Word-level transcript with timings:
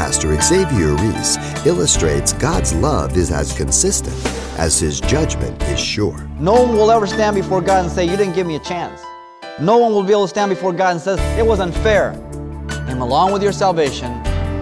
Pastor 0.00 0.40
Xavier 0.40 0.94
Ries 0.94 1.36
illustrates 1.66 2.32
God's 2.32 2.72
love 2.72 3.18
is 3.18 3.30
as 3.30 3.52
consistent 3.52 4.16
as 4.58 4.80
his 4.80 4.98
judgment 4.98 5.62
is 5.64 5.78
sure. 5.78 6.26
No 6.38 6.54
one 6.54 6.72
will 6.72 6.90
ever 6.90 7.06
stand 7.06 7.36
before 7.36 7.60
God 7.60 7.84
and 7.84 7.92
say, 7.92 8.06
You 8.06 8.16
didn't 8.16 8.32
give 8.32 8.46
me 8.46 8.56
a 8.56 8.60
chance. 8.60 9.02
No 9.60 9.76
one 9.76 9.92
will 9.92 10.02
be 10.02 10.12
able 10.12 10.22
to 10.22 10.28
stand 10.28 10.48
before 10.48 10.72
God 10.72 10.92
and 10.92 11.00
say, 11.02 11.38
It 11.38 11.44
was 11.44 11.60
unfair. 11.60 12.12
And 12.88 13.02
along 13.02 13.34
with 13.34 13.42
your 13.42 13.52
salvation, 13.52 14.10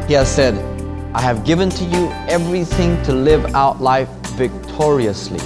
He 0.09 0.15
has 0.15 0.29
said, 0.29 0.57
I 1.15 1.21
have 1.21 1.45
given 1.45 1.71
to 1.71 1.85
you 1.85 2.09
everything 2.27 3.01
to 3.05 3.13
live 3.13 3.55
out 3.55 3.81
life 3.81 4.09
victoriously. 4.31 5.39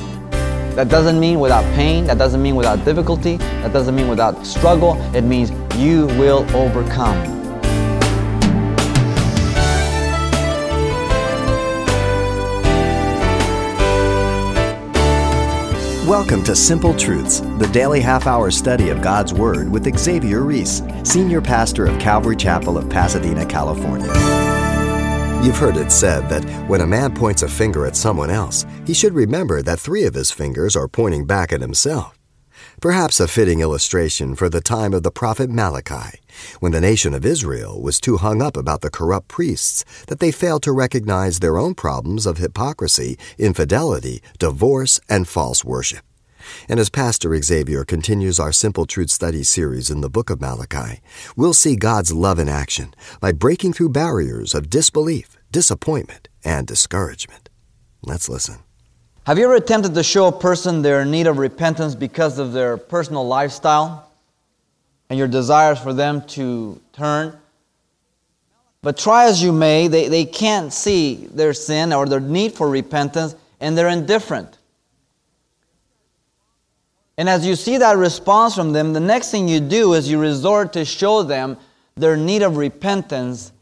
That 0.74 0.88
doesn't 0.88 1.20
mean 1.20 1.38
without 1.38 1.64
pain, 1.74 2.06
that 2.06 2.16
doesn't 2.16 2.40
mean 2.40 2.56
without 2.56 2.82
difficulty, 2.86 3.36
that 3.36 3.74
doesn't 3.74 3.95
mean 3.95 4.09
without 4.09 4.46
struggle. 4.46 4.95
It 5.14 5.20
means 5.20 5.50
you 5.77 6.06
will 6.18 6.50
overcome. 6.56 7.41
Welcome 16.12 16.44
to 16.44 16.54
Simple 16.54 16.94
Truths, 16.94 17.40
the 17.40 17.71
daily 17.72 17.98
half 17.98 18.26
hour 18.26 18.50
study 18.50 18.90
of 18.90 19.00
God's 19.00 19.32
Word 19.32 19.72
with 19.72 19.98
Xavier 19.98 20.43
Ries, 20.43 20.82
Senior 21.04 21.40
Pastor 21.40 21.86
of 21.86 21.98
Calvary 21.98 22.36
Chapel 22.36 22.76
of 22.76 22.90
Pasadena, 22.90 23.46
California. 23.46 24.12
You've 25.43 25.57
heard 25.57 25.79
it 25.79 25.90
said 25.90 26.29
that 26.29 26.44
when 26.68 26.82
a 26.82 26.86
man 26.86 27.14
points 27.14 27.43
a 27.43 27.48
finger 27.48 27.86
at 27.86 27.96
someone 27.96 28.29
else, 28.29 28.66
he 28.86 28.93
should 28.93 29.14
remember 29.14 29.62
that 29.62 29.80
three 29.80 30.04
of 30.04 30.12
his 30.12 30.30
fingers 30.30 30.76
are 30.76 30.86
pointing 30.86 31.25
back 31.25 31.50
at 31.50 31.62
himself. 31.62 32.19
Perhaps 32.83 33.20
a 33.20 33.28
fitting 33.28 33.61
illustration 33.61 34.34
for 34.34 34.48
the 34.48 34.61
time 34.61 34.92
of 34.92 35.05
the 35.05 35.12
prophet 35.12 35.48
Malachi, 35.48 36.19
when 36.59 36.72
the 36.72 36.81
nation 36.81 37.14
of 37.14 37.25
Israel 37.25 37.81
was 37.81 38.00
too 38.00 38.17
hung 38.17 38.42
up 38.42 38.56
about 38.56 38.81
the 38.81 38.91
corrupt 38.91 39.28
priests 39.28 39.84
that 40.08 40.19
they 40.19 40.33
failed 40.33 40.64
to 40.64 40.72
recognize 40.72 41.39
their 41.39 41.58
own 41.58 41.74
problems 41.74 42.27
of 42.27 42.39
hypocrisy, 42.39 43.16
infidelity, 43.39 44.20
divorce, 44.41 44.98
and 45.08 45.28
false 45.28 45.64
worship. 45.64 46.05
And 46.69 46.80
as 46.80 46.91
Pastor 46.91 47.41
Xavier 47.41 47.84
continues 47.84 48.41
our 48.41 48.50
Simple 48.50 48.84
Truth 48.84 49.11
study 49.11 49.44
series 49.44 49.89
in 49.89 50.00
the 50.00 50.11
book 50.11 50.28
of 50.28 50.41
Malachi, 50.41 51.00
we'll 51.36 51.55
see 51.55 51.77
God's 51.77 52.12
love 52.12 52.41
in 52.41 52.48
action 52.48 52.94
by 53.20 53.30
breaking 53.30 53.74
through 53.74 53.91
barriers 53.91 54.56
of 54.56 54.69
disbelief, 54.69 55.39
disappointment, 55.52 56.27
and 56.44 56.67
discouragement. 56.67 57.48
Let's 58.02 58.28
listen. 58.28 58.64
Have 59.24 59.38
you 59.38 59.44
ever 59.44 59.54
attempted 59.54 59.94
to 59.94 60.02
show 60.02 60.26
a 60.26 60.32
person 60.32 60.82
their 60.82 61.04
need 61.04 61.28
of 61.28 61.38
repentance 61.38 61.94
because 61.94 62.40
of 62.40 62.52
their 62.52 62.76
personal 62.76 63.24
lifestyle 63.24 64.10
and 65.08 65.16
your 65.16 65.28
desires 65.28 65.78
for 65.78 65.92
them 65.92 66.22
to 66.28 66.80
turn? 66.92 67.38
But 68.82 68.98
try 68.98 69.26
as 69.26 69.40
you 69.40 69.52
may, 69.52 69.86
they, 69.86 70.08
they 70.08 70.24
can't 70.24 70.72
see 70.72 71.28
their 71.32 71.52
sin 71.52 71.92
or 71.92 72.06
their 72.06 72.18
need 72.18 72.54
for 72.54 72.68
repentance 72.68 73.36
and 73.60 73.78
they're 73.78 73.88
indifferent. 73.88 74.58
And 77.16 77.28
as 77.28 77.46
you 77.46 77.54
see 77.54 77.76
that 77.76 77.96
response 77.96 78.56
from 78.56 78.72
them, 78.72 78.92
the 78.92 78.98
next 78.98 79.30
thing 79.30 79.46
you 79.46 79.60
do 79.60 79.94
is 79.94 80.10
you 80.10 80.18
resort 80.18 80.72
to 80.72 80.84
show 80.84 81.22
them 81.22 81.58
their 81.94 82.16
need 82.16 82.42
of 82.42 82.56
repentance 82.56 83.52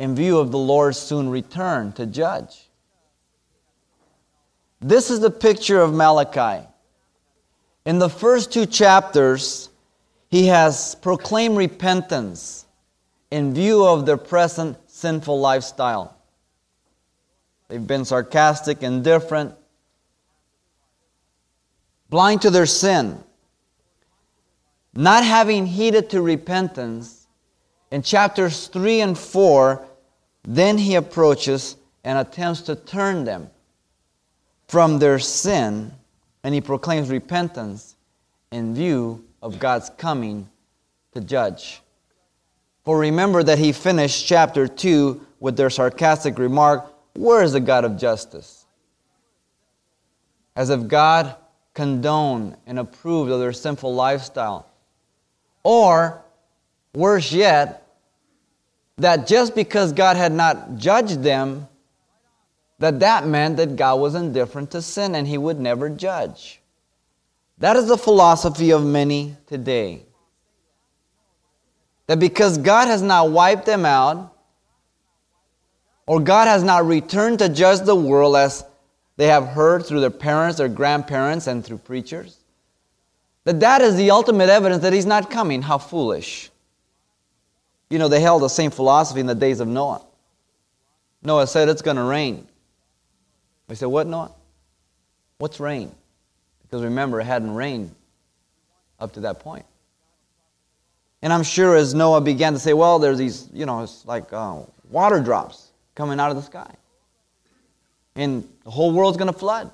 in 0.00 0.16
view 0.16 0.38
of 0.38 0.50
the 0.50 0.58
Lord's 0.58 0.98
soon 0.98 1.28
return 1.28 1.92
to 1.92 2.04
judge. 2.04 2.63
This 4.86 5.10
is 5.10 5.20
the 5.20 5.30
picture 5.30 5.80
of 5.80 5.94
Malachi. 5.94 6.62
In 7.86 7.98
the 7.98 8.10
first 8.10 8.52
two 8.52 8.66
chapters, 8.66 9.70
he 10.28 10.48
has 10.48 10.94
proclaimed 10.96 11.56
repentance 11.56 12.66
in 13.30 13.54
view 13.54 13.82
of 13.86 14.04
their 14.04 14.18
present 14.18 14.76
sinful 14.86 15.40
lifestyle. 15.40 16.14
They've 17.68 17.86
been 17.86 18.04
sarcastic, 18.04 18.82
indifferent, 18.82 19.54
blind 22.10 22.42
to 22.42 22.50
their 22.50 22.66
sin. 22.66 23.24
Not 24.92 25.24
having 25.24 25.64
heeded 25.64 26.10
to 26.10 26.20
repentance, 26.20 27.26
in 27.90 28.02
chapters 28.02 28.66
3 28.66 29.00
and 29.00 29.18
4, 29.18 29.82
then 30.42 30.76
he 30.76 30.94
approaches 30.96 31.76
and 32.04 32.18
attempts 32.18 32.60
to 32.60 32.76
turn 32.76 33.24
them 33.24 33.48
from 34.68 34.98
their 34.98 35.18
sin 35.18 35.92
and 36.42 36.54
he 36.54 36.60
proclaims 36.60 37.10
repentance 37.10 37.96
in 38.52 38.74
view 38.74 39.24
of 39.42 39.58
God's 39.58 39.90
coming 39.96 40.48
to 41.12 41.20
judge. 41.20 41.80
For 42.84 42.98
remember 42.98 43.42
that 43.42 43.58
he 43.58 43.72
finished 43.72 44.26
chapter 44.26 44.68
2 44.68 45.26
with 45.40 45.56
their 45.56 45.70
sarcastic 45.70 46.38
remark, 46.38 46.86
Where 47.14 47.42
is 47.42 47.52
the 47.52 47.60
God 47.60 47.84
of 47.84 47.96
justice? 47.96 48.66
As 50.54 50.70
if 50.70 50.86
God 50.86 51.34
condoned 51.72 52.56
and 52.66 52.78
approved 52.78 53.30
of 53.30 53.40
their 53.40 53.52
sinful 53.52 53.94
lifestyle. 53.94 54.68
Or, 55.62 56.22
worse 56.94 57.32
yet, 57.32 57.86
that 58.98 59.26
just 59.26 59.54
because 59.54 59.92
God 59.92 60.16
had 60.16 60.32
not 60.32 60.76
judged 60.76 61.22
them, 61.22 61.68
that 62.84 63.00
that 63.00 63.26
meant 63.26 63.56
that 63.56 63.76
God 63.76 63.98
was 63.98 64.14
indifferent 64.14 64.70
to 64.72 64.82
sin 64.82 65.14
and 65.14 65.26
he 65.26 65.38
would 65.38 65.58
never 65.58 65.88
judge. 65.88 66.60
That 67.56 67.76
is 67.76 67.86
the 67.86 67.96
philosophy 67.96 68.72
of 68.72 68.84
many 68.84 69.38
today. 69.46 70.02
That 72.08 72.18
because 72.18 72.58
God 72.58 72.88
has 72.88 73.00
not 73.00 73.30
wiped 73.30 73.64
them 73.64 73.86
out, 73.86 74.36
or 76.06 76.20
God 76.20 76.46
has 76.46 76.62
not 76.62 76.84
returned 76.84 77.38
to 77.38 77.48
judge 77.48 77.80
the 77.80 77.96
world 77.96 78.36
as 78.36 78.66
they 79.16 79.28
have 79.28 79.46
heard 79.46 79.86
through 79.86 80.00
their 80.00 80.10
parents, 80.10 80.58
their 80.58 80.68
grandparents, 80.68 81.46
and 81.46 81.64
through 81.64 81.78
preachers, 81.78 82.36
that 83.44 83.60
that 83.60 83.80
is 83.80 83.96
the 83.96 84.10
ultimate 84.10 84.50
evidence 84.50 84.82
that 84.82 84.92
He's 84.92 85.06
not 85.06 85.30
coming. 85.30 85.62
How 85.62 85.78
foolish. 85.78 86.50
You 87.88 87.98
know, 87.98 88.08
they 88.08 88.20
held 88.20 88.42
the 88.42 88.48
same 88.48 88.70
philosophy 88.70 89.20
in 89.20 89.26
the 89.26 89.34
days 89.34 89.60
of 89.60 89.68
Noah. 89.68 90.04
Noah 91.22 91.46
said 91.46 91.70
it's 91.70 91.80
going 91.80 91.96
to 91.96 92.02
rain. 92.02 92.46
We 93.68 93.74
said, 93.74 93.86
What, 93.86 94.06
Noah? 94.06 94.32
What's 95.38 95.60
rain? 95.60 95.92
Because 96.62 96.82
remember, 96.82 97.20
it 97.20 97.24
hadn't 97.24 97.54
rained 97.54 97.94
up 99.00 99.14
to 99.14 99.20
that 99.20 99.40
point. 99.40 99.64
And 101.22 101.32
I'm 101.32 101.42
sure 101.42 101.76
as 101.76 101.94
Noah 101.94 102.20
began 102.20 102.52
to 102.52 102.58
say, 102.58 102.72
Well, 102.72 102.98
there's 102.98 103.18
these, 103.18 103.48
you 103.52 103.66
know, 103.66 103.82
it's 103.82 104.04
like 104.06 104.32
uh, 104.32 104.60
water 104.90 105.20
drops 105.20 105.68
coming 105.94 106.20
out 106.20 106.30
of 106.30 106.36
the 106.36 106.42
sky. 106.42 106.74
And 108.14 108.48
the 108.64 108.70
whole 108.70 108.92
world's 108.92 109.16
going 109.16 109.32
to 109.32 109.38
flood. 109.38 109.70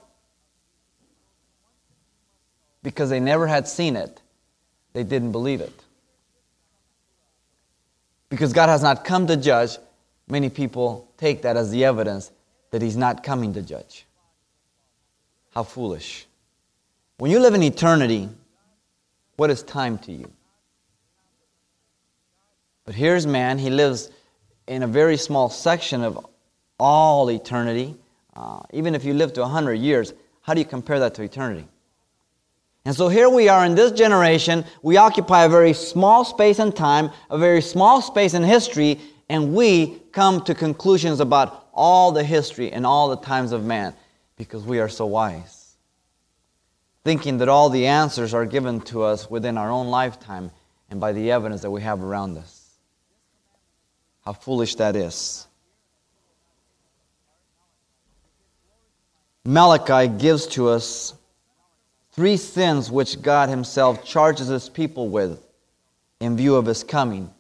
Because 2.83 3.11
they 3.11 3.21
never 3.21 3.47
had 3.47 3.69
seen 3.69 3.97
it, 3.97 4.23
they 4.95 5.03
didn't 5.03 5.33
believe 5.33 5.61
it. 5.61 5.73
Because 8.31 8.53
God 8.53 8.69
has 8.69 8.83
not 8.83 9.05
come 9.05 9.27
to 9.27 9.37
judge, 9.37 9.77
many 10.29 10.49
people 10.49 11.11
take 11.19 11.43
that 11.43 11.57
as 11.57 11.71
the 11.71 11.85
evidence 11.85 12.31
that 12.71 12.83
he's 12.83 12.97
not 12.97 13.23
coming 13.23 13.53
to 13.55 13.63
judge. 13.63 14.07
How 15.55 15.63
foolish. 15.63 16.27
When 17.19 17.31
you 17.31 17.41
live 17.41 17.55
in 17.55 17.63
eternity, 17.63 18.29
what 19.37 19.51
is 19.51 19.63
time 19.63 19.99
to 19.99 20.13
you? 20.13 20.31
But 22.85 22.95
here's 22.95 23.27
man, 23.27 23.59
he 23.59 23.71
lives 23.71 24.11
in 24.67 24.83
a 24.83 24.87
very 24.87 25.17
small 25.17 25.51
section 25.51 26.03
of 26.03 26.27
all 26.79 27.31
eternity. 27.31 27.97
Uh, 28.35 28.61
even 28.73 28.95
if 28.95 29.05
you 29.05 29.15
live 29.15 29.33
to 29.35 29.41
100 29.43 29.75
years, 29.75 30.15
how 30.43 30.55
do 30.55 30.61
you 30.61 30.67
compare 30.67 30.99
that 31.01 31.15
to 31.15 31.23
eternity? 31.23 31.67
And 32.85 32.95
so 32.97 33.09
here 33.09 33.29
we 33.29 33.49
are 33.49 33.67
in 33.67 33.75
this 33.75 33.93
generation, 33.93 34.65
we 34.83 34.97
occupy 34.97 35.45
a 35.45 35.49
very 35.49 35.75
small 35.75 36.25
space 36.25 36.59
in 36.59 36.73
time, 36.73 37.11
a 37.29 37.37
very 37.37 37.61
small 37.61 38.01
space 38.01 38.33
in 38.33 38.43
history, 38.43 38.99
and 39.29 39.55
we 39.55 40.01
come 40.13 40.43
to 40.45 40.55
conclusions 40.55 41.21
about 41.21 41.60
all 41.73 42.13
the 42.13 42.25
history 42.25 42.73
and 42.73 42.87
all 42.87 43.09
the 43.09 43.17
times 43.17 43.53
of 43.53 43.65
man 43.65 43.95
because 44.37 44.65
we 44.65 44.81
are 44.81 44.89
so 44.89 45.07
wise. 45.07 45.75
Thinking 47.05 47.39
that 47.39 47.49
all 47.49 47.71
the 47.71 47.87
answers 47.87 48.35
are 48.35 48.45
given 48.45 48.81
to 48.83 49.03
us 49.03 49.31
within 49.31 49.57
our 49.57 49.71
own 49.71 49.89
lifetime 49.89 50.51
and 50.91 51.01
by 51.01 51.13
the 51.13 51.31
evidence 51.31 51.63
that 51.63 51.71
we 51.71 51.83
have 51.83 52.03
around 52.03 52.37
us. 52.37 52.71
How 54.25 54.33
foolish 54.33 54.75
that 54.77 54.97
is. 54.97 55.47
Malachi 59.45 60.09
gives 60.09 60.47
to 60.49 60.69
us 60.69 61.15
three 62.13 62.37
sins 62.37 62.91
which 62.91 63.23
God 63.23 63.49
Himself 63.49 64.05
charges 64.05 64.49
His 64.49 64.69
people 64.69 65.09
with 65.09 65.43
in 66.21 66.37
view 66.37 66.57
of 66.57 66.67
His 66.67 66.85
coming. 66.85 67.31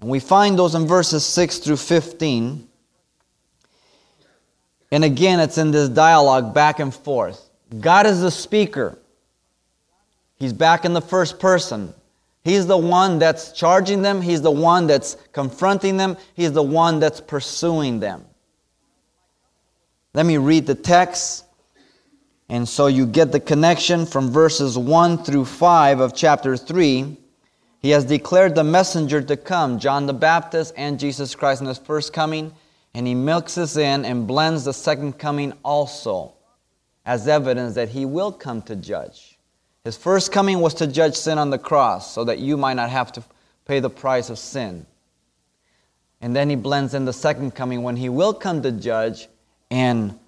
And 0.00 0.08
we 0.08 0.20
find 0.20 0.58
those 0.58 0.74
in 0.74 0.86
verses 0.86 1.24
6 1.24 1.58
through 1.58 1.76
15. 1.76 2.66
And 4.90 5.04
again, 5.04 5.40
it's 5.40 5.58
in 5.58 5.70
this 5.70 5.88
dialogue 5.88 6.52
back 6.52 6.80
and 6.80 6.94
forth. 6.94 7.48
God 7.78 8.06
is 8.06 8.20
the 8.20 8.30
speaker. 8.30 8.98
He's 10.38 10.52
back 10.52 10.84
in 10.84 10.94
the 10.94 11.02
first 11.02 11.38
person, 11.38 11.94
He's 12.42 12.66
the 12.66 12.78
one 12.78 13.18
that's 13.18 13.52
charging 13.52 14.00
them, 14.00 14.22
He's 14.22 14.40
the 14.40 14.50
one 14.50 14.86
that's 14.86 15.16
confronting 15.32 15.98
them, 15.98 16.16
He's 16.34 16.52
the 16.52 16.62
one 16.62 16.98
that's 16.98 17.20
pursuing 17.20 18.00
them. 18.00 18.24
Let 20.14 20.26
me 20.26 20.38
read 20.38 20.66
the 20.66 20.74
text. 20.74 21.44
And 22.48 22.68
so 22.68 22.88
you 22.88 23.06
get 23.06 23.30
the 23.30 23.38
connection 23.38 24.06
from 24.06 24.30
verses 24.30 24.76
1 24.76 25.18
through 25.18 25.44
5 25.44 26.00
of 26.00 26.16
chapter 26.16 26.56
3. 26.56 27.16
He 27.80 27.90
has 27.90 28.04
declared 28.04 28.56
the 28.56 28.64
messenger 28.64 29.22
to 29.22 29.36
come, 29.36 29.78
John 29.78 30.06
the 30.06 30.12
Baptist 30.12 30.74
and 30.76 30.98
Jesus 30.98 31.36
Christ 31.36 31.60
in 31.60 31.68
his 31.68 31.78
first 31.78 32.12
coming, 32.12 32.52
and 32.94 33.06
he 33.06 33.14
milks 33.14 33.56
mixes 33.56 33.76
in 33.76 34.04
and 34.04 34.26
blends 34.26 34.64
the 34.64 34.72
second 34.72 35.18
coming 35.18 35.52
also 35.64 36.34
as 37.06 37.28
evidence 37.28 37.74
that 37.74 37.88
he 37.88 38.04
will 38.04 38.32
come 38.32 38.62
to 38.62 38.76
judge. 38.76 39.38
His 39.84 39.96
first 39.96 40.32
coming 40.32 40.60
was 40.60 40.74
to 40.74 40.86
judge 40.86 41.14
sin 41.14 41.38
on 41.38 41.50
the 41.50 41.58
cross 41.58 42.12
so 42.12 42.24
that 42.24 42.38
you 42.38 42.56
might 42.56 42.74
not 42.74 42.90
have 42.90 43.12
to 43.12 43.24
pay 43.64 43.80
the 43.80 43.90
price 43.90 44.28
of 44.28 44.38
sin. 44.38 44.86
And 46.20 46.36
then 46.36 46.50
he 46.50 46.56
blends 46.56 46.92
in 46.92 47.04
the 47.04 47.12
second 47.12 47.54
coming 47.54 47.82
when 47.82 47.96
he 47.96 48.08
will 48.08 48.34
come 48.34 48.62
to 48.62 48.72
judge 48.72 49.28
and 49.70 50.18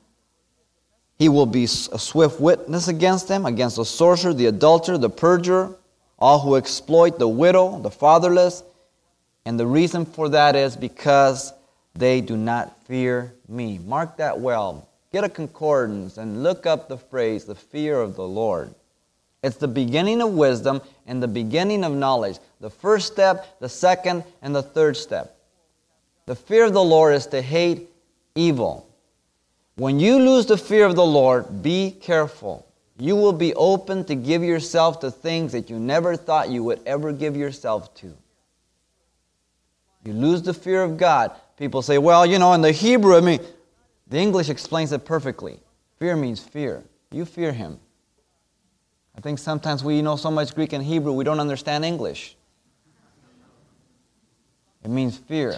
he 1.18 1.28
will 1.28 1.46
be 1.46 1.64
a 1.64 1.68
swift 1.68 2.40
witness 2.40 2.88
against 2.88 3.28
them, 3.28 3.44
against 3.44 3.76
the 3.76 3.84
sorcerer, 3.84 4.32
the 4.32 4.46
adulterer, 4.46 4.98
the 4.98 5.10
perjurer, 5.10 5.76
all 6.18 6.40
who 6.40 6.56
exploit 6.56 7.18
the 7.18 7.28
widow, 7.28 7.78
the 7.80 7.90
fatherless. 7.90 8.62
And 9.44 9.58
the 9.58 9.66
reason 9.66 10.06
for 10.06 10.30
that 10.30 10.56
is 10.56 10.76
because 10.76 11.52
they 11.94 12.20
do 12.20 12.36
not 12.36 12.84
fear 12.86 13.34
me. 13.48 13.78
Mark 13.78 14.16
that 14.16 14.40
well. 14.40 14.88
Get 15.12 15.24
a 15.24 15.28
concordance 15.28 16.16
and 16.16 16.42
look 16.42 16.64
up 16.64 16.88
the 16.88 16.96
phrase, 16.96 17.44
the 17.44 17.54
fear 17.54 18.00
of 18.00 18.16
the 18.16 18.26
Lord. 18.26 18.74
It's 19.42 19.56
the 19.56 19.68
beginning 19.68 20.22
of 20.22 20.30
wisdom 20.30 20.80
and 21.06 21.22
the 21.22 21.28
beginning 21.28 21.84
of 21.84 21.92
knowledge. 21.92 22.38
The 22.60 22.70
first 22.70 23.12
step, 23.12 23.58
the 23.60 23.68
second, 23.68 24.24
and 24.40 24.54
the 24.54 24.62
third 24.62 24.96
step. 24.96 25.36
The 26.26 26.36
fear 26.36 26.64
of 26.64 26.72
the 26.72 26.82
Lord 26.82 27.14
is 27.14 27.26
to 27.26 27.42
hate 27.42 27.90
evil. 28.34 28.88
When 29.74 29.98
you 29.98 30.18
lose 30.18 30.46
the 30.46 30.56
fear 30.56 30.86
of 30.86 30.96
the 30.96 31.04
Lord, 31.04 31.62
be 31.62 31.90
careful. 31.90 32.66
You 32.98 33.16
will 33.16 33.32
be 33.32 33.52
open 33.54 34.04
to 34.04 34.14
give 34.14 34.44
yourself 34.44 35.00
to 35.00 35.10
things 35.10 35.52
that 35.52 35.68
you 35.68 35.78
never 35.78 36.16
thought 36.16 36.50
you 36.50 36.62
would 36.64 36.80
ever 36.86 37.12
give 37.12 37.36
yourself 37.36 37.92
to. 37.96 38.14
You 40.04 40.12
lose 40.12 40.42
the 40.42 40.54
fear 40.54 40.82
of 40.82 40.96
God. 40.96 41.32
People 41.62 41.80
say, 41.80 41.96
well, 41.96 42.26
you 42.26 42.40
know, 42.40 42.54
in 42.54 42.60
the 42.60 42.72
Hebrew, 42.72 43.16
I 43.16 43.20
mean, 43.20 43.38
the 44.08 44.18
English 44.18 44.48
explains 44.48 44.90
it 44.90 45.04
perfectly. 45.04 45.60
Fear 46.00 46.16
means 46.16 46.40
fear. 46.40 46.82
You 47.12 47.24
fear 47.24 47.52
Him. 47.52 47.78
I 49.16 49.20
think 49.20 49.38
sometimes 49.38 49.84
we 49.84 50.02
know 50.02 50.16
so 50.16 50.28
much 50.28 50.56
Greek 50.56 50.72
and 50.72 50.82
Hebrew, 50.82 51.12
we 51.12 51.22
don't 51.22 51.38
understand 51.38 51.84
English. 51.84 52.34
It 54.82 54.90
means 54.90 55.16
fear. 55.16 55.56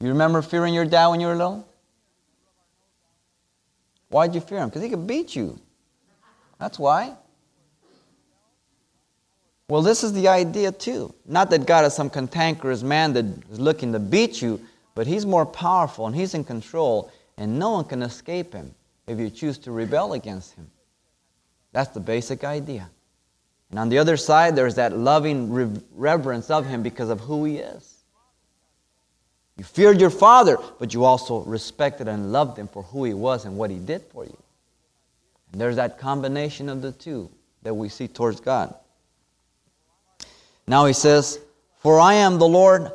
You 0.00 0.08
remember 0.08 0.42
fearing 0.42 0.74
your 0.74 0.86
dad 0.86 1.06
when 1.06 1.20
you 1.20 1.28
were 1.28 1.36
little? 1.36 1.68
Why'd 4.08 4.34
you 4.34 4.40
fear 4.40 4.58
him? 4.58 4.70
Because 4.70 4.82
he 4.82 4.88
could 4.88 5.06
beat 5.06 5.36
you. 5.36 5.56
That's 6.58 6.80
why. 6.80 7.14
Well, 9.72 9.80
this 9.80 10.04
is 10.04 10.12
the 10.12 10.28
idea 10.28 10.70
too. 10.70 11.14
Not 11.24 11.48
that 11.48 11.64
God 11.64 11.86
is 11.86 11.94
some 11.94 12.10
cantankerous 12.10 12.82
man 12.82 13.14
that 13.14 13.24
is 13.50 13.58
looking 13.58 13.92
to 13.94 13.98
beat 13.98 14.42
you, 14.42 14.60
but 14.94 15.06
he's 15.06 15.24
more 15.24 15.46
powerful 15.46 16.06
and 16.06 16.14
he's 16.14 16.34
in 16.34 16.44
control, 16.44 17.10
and 17.38 17.58
no 17.58 17.70
one 17.70 17.86
can 17.86 18.02
escape 18.02 18.52
him 18.52 18.74
if 19.06 19.18
you 19.18 19.30
choose 19.30 19.56
to 19.60 19.72
rebel 19.72 20.12
against 20.12 20.52
him. 20.56 20.70
That's 21.72 21.88
the 21.88 22.00
basic 22.00 22.44
idea. 22.44 22.90
And 23.70 23.78
on 23.78 23.88
the 23.88 23.96
other 23.96 24.18
side, 24.18 24.56
there's 24.56 24.74
that 24.74 24.94
loving 24.94 25.80
reverence 25.94 26.50
of 26.50 26.66
him 26.66 26.82
because 26.82 27.08
of 27.08 27.20
who 27.20 27.46
he 27.46 27.56
is. 27.56 28.04
You 29.56 29.64
feared 29.64 30.02
your 30.02 30.10
father, 30.10 30.58
but 30.80 30.92
you 30.92 31.06
also 31.06 31.44
respected 31.44 32.08
and 32.08 32.30
loved 32.30 32.58
him 32.58 32.68
for 32.68 32.82
who 32.82 33.04
he 33.04 33.14
was 33.14 33.46
and 33.46 33.56
what 33.56 33.70
he 33.70 33.78
did 33.78 34.02
for 34.12 34.26
you. 34.26 34.36
And 35.50 35.58
there's 35.58 35.76
that 35.76 35.98
combination 35.98 36.68
of 36.68 36.82
the 36.82 36.92
two 36.92 37.30
that 37.62 37.72
we 37.72 37.88
see 37.88 38.06
towards 38.06 38.38
God. 38.38 38.74
Now 40.66 40.86
he 40.86 40.92
says, 40.92 41.38
For 41.78 41.98
I 41.98 42.14
am 42.14 42.38
the 42.38 42.48
Lord, 42.48 42.90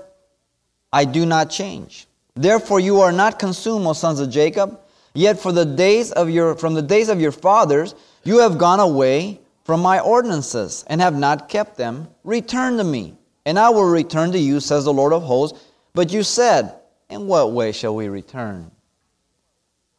I 0.92 1.06
do 1.06 1.25
not 1.25 1.50
change. 1.50 2.08
Therefore 2.36 2.80
you 2.80 3.02
are 3.02 3.12
not 3.12 3.40
consumed, 3.40 3.86
O 3.86 3.94
sons 3.94 4.19
of 4.19 4.30
Jacob. 4.30 4.80
Yet 5.14 5.40
for 5.40 5.52
the 5.52 5.66
days 5.66 6.12
of 6.12 6.30
your 6.30 6.56
from 6.56 6.75
the 6.75 6.81
days 6.81 7.10
of 7.10 7.19
your 7.19 7.31
fathers 7.31 7.96
you 8.24 8.40
have 8.40 8.60
gone 8.60 8.80
away 8.80 9.40
from 9.64 9.81
my 9.81 10.00
ordinances 10.00 10.86
and 10.88 11.02
have 11.02 11.18
not 11.18 11.50
kept 11.50 11.75
them. 11.75 12.08
Return 12.24 12.78
to 12.78 12.84
me, 12.84 13.16
and 13.46 13.58
I 13.58 13.69
will 13.69 13.90
return 13.90 14.31
to 14.34 14.40
you, 14.40 14.60
says 14.60 14.86
the 14.86 14.94
Lord 14.94 15.14
of 15.14 15.24
hosts 15.24 15.60
but 15.98 16.14
you 16.14 16.22
said, 16.22 16.75
In 17.10 17.25
what 17.25 17.54
way 17.54 17.72
shall 17.72 17.96
we 17.96 18.08
return? 18.08 18.69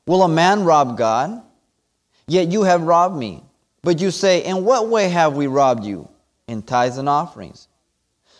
Will 0.06 0.22
a 0.22 0.28
man 0.28 0.62
rob 0.62 0.96
God? 0.96 1.42
Yet 2.28 2.52
you 2.52 2.62
have 2.62 2.82
robbed 2.82 3.16
me. 3.16 3.42
But 3.82 4.00
you 4.00 4.12
say, 4.12 4.44
In 4.44 4.64
what 4.64 4.86
way 4.86 5.08
have 5.08 5.34
we 5.36 5.48
robbed 5.48 5.84
you? 5.84 6.08
In 6.48 6.62
tithes 6.62 6.98
and 6.98 7.08
offerings. 7.08 7.68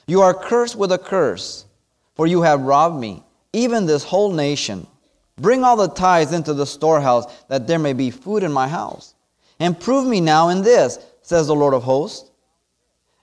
You 0.07 0.23
are 0.23 0.35
cursed 0.35 0.75
with 0.75 0.91
a 0.91 0.99
curse, 0.99 1.67
for 2.17 2.27
you 2.27 2.43
have 2.43 2.63
robbed 2.63 2.99
me, 2.99 3.23
even 3.53 3.87
this 3.87 4.03
whole 4.03 4.33
nation. 4.33 4.87
Bring 5.37 5.63
all 5.63 5.77
the 5.77 5.89
tithes 5.89 6.33
into 6.33 6.55
the 6.55 6.67
storehouse, 6.67 7.27
that 7.49 7.67
there 7.67 7.79
may 7.79 7.93
be 7.93 8.11
food 8.11 8.43
in 8.43 8.53
my 8.53 8.67
house. 8.67 9.15
And 9.61 9.79
prove 9.79 10.07
me 10.07 10.21
now 10.21 10.49
in 10.49 10.63
this, 10.63 10.99
says 11.23 11.47
the 11.47 11.55
Lord 11.55 11.75
of 11.75 11.83
hosts, 11.83 12.31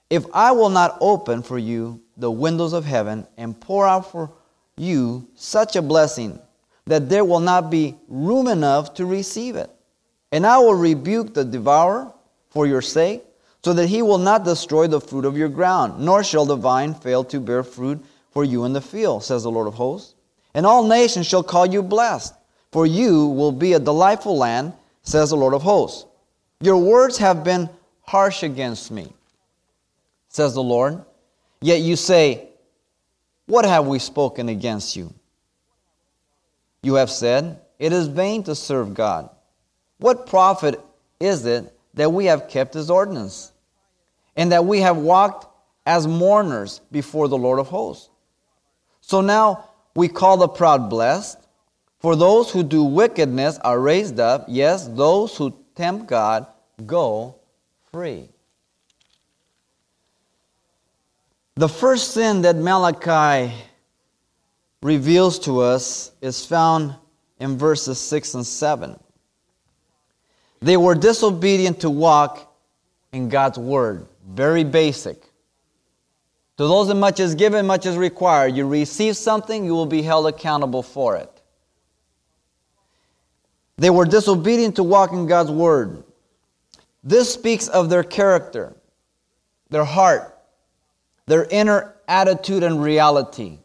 if 0.08 0.24
I 0.32 0.52
will 0.52 0.70
not 0.70 0.96
open 1.00 1.42
for 1.42 1.58
you 1.58 2.00
the 2.16 2.30
windows 2.30 2.72
of 2.72 2.84
heaven 2.84 3.26
and 3.36 3.60
pour 3.60 3.86
out 3.86 4.10
for 4.12 4.30
you 4.76 5.28
such 5.34 5.74
a 5.74 5.82
blessing 5.82 6.38
that 6.86 7.08
there 7.08 7.24
will 7.24 7.40
not 7.40 7.70
be 7.70 7.96
room 8.06 8.46
enough 8.46 8.94
to 8.94 9.04
receive 9.04 9.56
it. 9.56 9.68
And 10.30 10.46
I 10.46 10.58
will 10.58 10.74
rebuke 10.74 11.34
the 11.34 11.44
devourer 11.44 12.12
for 12.50 12.66
your 12.66 12.82
sake, 12.82 13.24
so 13.66 13.72
that 13.72 13.88
he 13.88 14.00
will 14.00 14.18
not 14.18 14.44
destroy 14.44 14.86
the 14.86 15.00
fruit 15.00 15.24
of 15.24 15.36
your 15.36 15.48
ground, 15.48 15.98
nor 15.98 16.22
shall 16.22 16.44
the 16.44 16.54
vine 16.54 16.94
fail 16.94 17.24
to 17.24 17.40
bear 17.40 17.64
fruit 17.64 18.00
for 18.30 18.44
you 18.44 18.64
in 18.64 18.72
the 18.72 18.80
field, 18.80 19.24
says 19.24 19.42
the 19.42 19.50
Lord 19.50 19.66
of 19.66 19.74
hosts. 19.74 20.14
And 20.54 20.64
all 20.64 20.86
nations 20.86 21.26
shall 21.26 21.42
call 21.42 21.66
you 21.66 21.82
blessed, 21.82 22.32
for 22.70 22.86
you 22.86 23.26
will 23.26 23.50
be 23.50 23.72
a 23.72 23.80
delightful 23.80 24.38
land, 24.38 24.72
says 25.02 25.30
the 25.30 25.36
Lord 25.36 25.52
of 25.52 25.62
hosts. 25.62 26.06
Your 26.60 26.76
words 26.76 27.18
have 27.18 27.42
been 27.42 27.68
harsh 28.02 28.44
against 28.44 28.92
me, 28.92 29.12
says 30.28 30.54
the 30.54 30.62
Lord. 30.62 31.04
Yet 31.60 31.80
you 31.80 31.96
say, 31.96 32.50
What 33.46 33.64
have 33.64 33.88
we 33.88 33.98
spoken 33.98 34.48
against 34.48 34.94
you? 34.94 35.12
You 36.84 36.94
have 36.94 37.10
said, 37.10 37.58
It 37.80 37.92
is 37.92 38.06
vain 38.06 38.44
to 38.44 38.54
serve 38.54 38.94
God. 38.94 39.28
What 39.98 40.28
profit 40.28 40.80
is 41.18 41.44
it 41.46 41.76
that 41.94 42.12
we 42.12 42.26
have 42.26 42.48
kept 42.48 42.74
his 42.74 42.90
ordinance, 42.90 43.50
and 44.36 44.52
that 44.52 44.64
we 44.64 44.80
have 44.80 44.96
walked 44.96 45.46
as 45.86 46.06
mourners 46.06 46.80
before 46.90 47.28
the 47.28 47.38
Lord 47.38 47.58
of 47.58 47.68
hosts? 47.68 48.10
So 49.00 49.20
now 49.20 49.70
we 49.94 50.08
call 50.08 50.36
the 50.36 50.48
proud 50.48 50.90
blessed, 50.90 51.38
for 51.98 52.14
those 52.14 52.50
who 52.50 52.62
do 52.62 52.84
wickedness 52.84 53.58
are 53.58 53.80
raised 53.80 54.20
up, 54.20 54.44
yes, 54.48 54.86
those 54.88 55.36
who 55.36 55.56
tempt 55.74 56.06
God 56.06 56.46
go 56.84 57.36
free. 57.90 58.28
The 61.54 61.68
first 61.68 62.12
sin 62.12 62.42
that 62.42 62.56
Malachi 62.56 63.54
reveals 64.82 65.38
to 65.40 65.60
us 65.60 66.12
is 66.20 66.44
found 66.44 66.94
in 67.40 67.56
verses 67.56 67.98
6 67.98 68.34
and 68.34 68.46
7. 68.46 68.98
They 70.60 70.76
were 70.76 70.94
disobedient 70.94 71.80
to 71.80 71.90
walk 71.90 72.45
in 73.12 73.28
God's 73.28 73.58
word. 73.58 74.06
Very 74.28 74.64
basic. 74.64 75.22
To 76.56 76.66
those 76.66 76.88
that 76.88 76.94
much 76.94 77.20
is 77.20 77.34
given, 77.34 77.66
much 77.66 77.86
is 77.86 77.96
required. 77.96 78.56
You 78.56 78.66
receive 78.66 79.16
something, 79.16 79.64
you 79.64 79.74
will 79.74 79.86
be 79.86 80.02
held 80.02 80.26
accountable 80.26 80.82
for 80.82 81.16
it. 81.16 81.30
They 83.76 83.90
were 83.90 84.06
disobedient 84.06 84.76
to 84.76 84.82
walk 84.82 85.12
in 85.12 85.26
God's 85.26 85.50
word. 85.50 86.02
This 87.04 87.32
speaks 87.32 87.68
of 87.68 87.90
their 87.90 88.02
character, 88.02 88.74
their 89.68 89.84
heart, 89.84 90.36
their 91.26 91.44
inner 91.44 91.94
attitude 92.08 92.62
and 92.62 92.82
reality. 92.82 93.58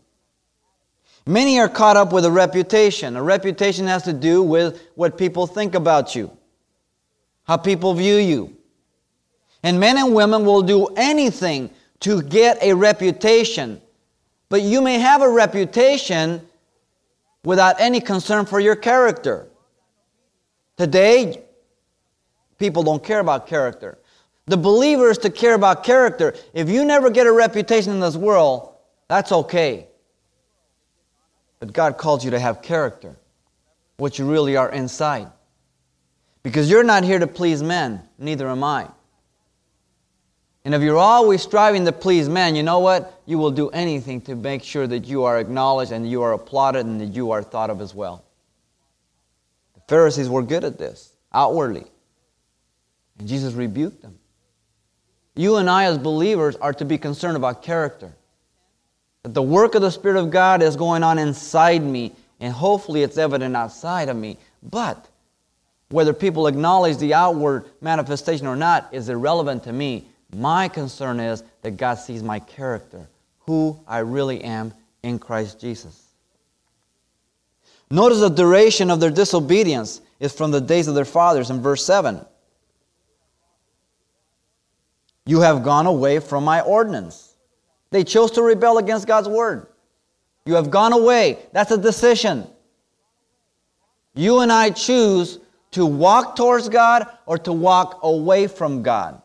Many 1.25 1.59
are 1.59 1.69
caught 1.69 1.97
up 1.97 2.11
with 2.11 2.25
a 2.25 2.31
reputation. 2.31 3.15
A 3.15 3.23
reputation 3.23 3.87
has 3.87 4.03
to 4.03 4.13
do 4.13 4.43
with 4.43 4.81
what 4.95 5.17
people 5.17 5.47
think 5.47 5.75
about 5.75 6.15
you, 6.15 6.35
how 7.43 7.57
people 7.57 7.93
view 7.93 8.15
you. 8.15 8.57
And 9.63 9.79
men 9.79 9.97
and 9.97 10.13
women 10.13 10.45
will 10.45 10.61
do 10.61 10.87
anything 10.97 11.69
to 12.01 12.21
get 12.21 12.61
a 12.61 12.73
reputation. 12.73 13.81
But 14.49 14.61
you 14.63 14.81
may 14.81 14.99
have 14.99 15.21
a 15.21 15.29
reputation 15.29 16.41
without 17.43 17.79
any 17.79 18.01
concern 18.01 18.45
for 18.45 18.59
your 18.59 18.75
character. 18.75 19.47
Today, 20.77 21.43
people 22.57 22.83
don't 22.83 23.03
care 23.03 23.19
about 23.19 23.47
character. 23.47 23.97
The 24.47 24.57
believer 24.57 25.09
is 25.09 25.19
to 25.19 25.29
care 25.29 25.53
about 25.53 25.83
character. 25.83 26.33
If 26.53 26.69
you 26.69 26.83
never 26.83 27.09
get 27.09 27.27
a 27.27 27.31
reputation 27.31 27.93
in 27.93 27.99
this 27.99 28.17
world, 28.17 28.75
that's 29.07 29.31
okay. 29.31 29.87
But 31.59 31.73
God 31.73 31.97
calls 31.97 32.25
you 32.25 32.31
to 32.31 32.39
have 32.39 32.61
character, 32.61 33.15
what 33.97 34.17
you 34.17 34.29
really 34.29 34.57
are 34.57 34.71
inside. 34.71 35.27
Because 36.43 36.69
you're 36.69 36.83
not 36.83 37.03
here 37.03 37.19
to 37.19 37.27
please 37.27 37.61
men, 37.61 38.01
neither 38.17 38.49
am 38.49 38.63
I. 38.63 38.87
And 40.63 40.75
if 40.75 40.81
you're 40.81 40.97
always 40.97 41.41
striving 41.41 41.85
to 41.85 41.91
please 41.91 42.29
men, 42.29 42.55
you 42.55 42.61
know 42.61 42.79
what? 42.79 43.19
You 43.25 43.39
will 43.39 43.51
do 43.51 43.69
anything 43.69 44.21
to 44.21 44.35
make 44.35 44.63
sure 44.63 44.85
that 44.85 45.05
you 45.05 45.23
are 45.23 45.39
acknowledged 45.39 45.91
and 45.91 46.09
you 46.09 46.21
are 46.21 46.33
applauded 46.33 46.85
and 46.85 47.01
that 47.01 47.15
you 47.15 47.31
are 47.31 47.41
thought 47.41 47.71
of 47.71 47.81
as 47.81 47.95
well. 47.95 48.23
The 49.73 49.81
Pharisees 49.87 50.29
were 50.29 50.43
good 50.43 50.63
at 50.63 50.77
this, 50.77 51.13
outwardly. 51.33 51.85
And 53.17 53.27
Jesus 53.27 53.53
rebuked 53.53 54.03
them. 54.03 54.19
You 55.35 55.55
and 55.55 55.69
I, 55.69 55.85
as 55.85 55.97
believers, 55.97 56.55
are 56.57 56.73
to 56.73 56.85
be 56.85 56.97
concerned 56.97 57.37
about 57.37 57.63
character. 57.63 58.13
That 59.23 59.33
the 59.33 59.41
work 59.41 59.75
of 59.75 59.81
the 59.81 59.89
Spirit 59.89 60.17
of 60.17 60.29
God 60.29 60.61
is 60.61 60.75
going 60.75 61.03
on 61.03 61.17
inside 61.17 61.81
me, 61.81 62.11
and 62.39 62.53
hopefully 62.53 63.01
it's 63.01 63.17
evident 63.17 63.55
outside 63.55 64.09
of 64.09 64.17
me. 64.17 64.37
But 64.61 65.07
whether 65.89 66.13
people 66.13 66.47
acknowledge 66.47 66.97
the 66.97 67.13
outward 67.13 67.65
manifestation 67.81 68.47
or 68.47 68.55
not 68.55 68.89
is 68.91 69.09
irrelevant 69.09 69.63
to 69.63 69.73
me. 69.73 70.07
My 70.33 70.67
concern 70.67 71.19
is 71.19 71.43
that 71.61 71.71
God 71.71 71.95
sees 71.95 72.23
my 72.23 72.39
character, 72.39 73.07
who 73.41 73.79
I 73.87 73.99
really 73.99 74.43
am 74.43 74.73
in 75.03 75.19
Christ 75.19 75.59
Jesus. 75.59 76.07
Notice 77.89 78.19
the 78.21 78.29
duration 78.29 78.89
of 78.89 78.99
their 78.99 79.09
disobedience 79.09 80.01
is 80.19 80.31
from 80.33 80.51
the 80.51 80.61
days 80.61 80.87
of 80.87 80.95
their 80.95 81.05
fathers 81.05 81.49
in 81.49 81.61
verse 81.61 81.85
7. 81.85 82.25
You 85.25 85.41
have 85.41 85.63
gone 85.63 85.87
away 85.87 86.19
from 86.19 86.45
my 86.45 86.61
ordinance. 86.61 87.35
They 87.89 88.03
chose 88.03 88.31
to 88.31 88.41
rebel 88.41 88.77
against 88.77 89.07
God's 89.07 89.27
word. 89.27 89.67
You 90.45 90.55
have 90.55 90.71
gone 90.71 90.93
away. 90.93 91.39
That's 91.51 91.71
a 91.71 91.77
decision. 91.77 92.47
You 94.15 94.39
and 94.39 94.51
I 94.51 94.69
choose 94.69 95.39
to 95.71 95.85
walk 95.85 96.35
towards 96.35 96.69
God 96.69 97.07
or 97.25 97.37
to 97.39 97.53
walk 97.53 97.99
away 98.03 98.47
from 98.47 98.81
God. 98.83 99.21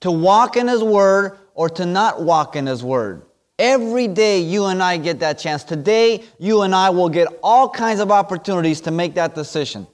To 0.00 0.10
walk 0.10 0.56
in 0.56 0.68
His 0.68 0.82
Word 0.82 1.38
or 1.54 1.68
to 1.70 1.86
not 1.86 2.22
walk 2.22 2.56
in 2.56 2.66
His 2.66 2.82
Word. 2.82 3.22
Every 3.58 4.06
day 4.06 4.40
you 4.40 4.66
and 4.66 4.82
I 4.82 4.96
get 4.98 5.18
that 5.20 5.38
chance. 5.38 5.64
Today, 5.64 6.22
you 6.38 6.62
and 6.62 6.74
I 6.74 6.90
will 6.90 7.08
get 7.08 7.26
all 7.42 7.68
kinds 7.68 7.98
of 7.98 8.12
opportunities 8.12 8.80
to 8.82 8.92
make 8.92 9.14
that 9.14 9.34
decision. 9.34 9.86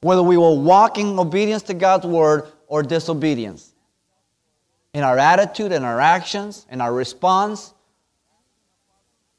Whether 0.00 0.22
we 0.22 0.36
will 0.36 0.60
walk 0.60 0.98
in 0.98 1.18
obedience 1.18 1.62
to 1.64 1.74
God's 1.74 2.06
Word 2.06 2.48
or 2.66 2.82
disobedience. 2.82 3.72
In 4.92 5.02
our 5.02 5.18
attitude, 5.18 5.72
in 5.72 5.84
our 5.84 6.00
actions, 6.00 6.66
in 6.70 6.80
our 6.80 6.92
response, 6.92 7.72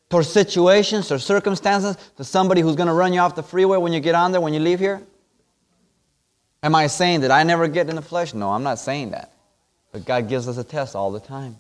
towards 0.09 0.27
situations 0.27 1.11
or 1.11 1.19
circumstances 1.19 1.95
to 2.17 2.23
somebody 2.23 2.61
who's 2.61 2.75
going 2.75 2.87
to 2.87 2.93
run 2.93 3.13
you 3.13 3.19
off 3.19 3.35
the 3.35 3.43
freeway 3.43 3.77
when 3.77 3.93
you 3.93 3.99
get 3.99 4.15
on 4.15 4.31
there, 4.31 4.41
when 4.41 4.53
you 4.53 4.59
leave 4.59 4.79
here? 4.79 5.01
Am 6.61 6.75
I 6.75 6.87
saying 6.87 7.21
that 7.21 7.31
I 7.31 7.43
never 7.43 7.67
get 7.67 7.89
in 7.89 7.95
the 7.95 8.01
flesh? 8.01 8.33
No, 8.33 8.49
I'm 8.49 8.63
not 8.63 8.79
saying 8.79 9.11
that. 9.11 9.31
But 9.91 10.05
God 10.05 10.27
gives 10.27 10.47
us 10.47 10.57
a 10.57 10.63
test 10.63 10.95
all 10.95 11.11
the 11.11 11.19
time. 11.19 11.57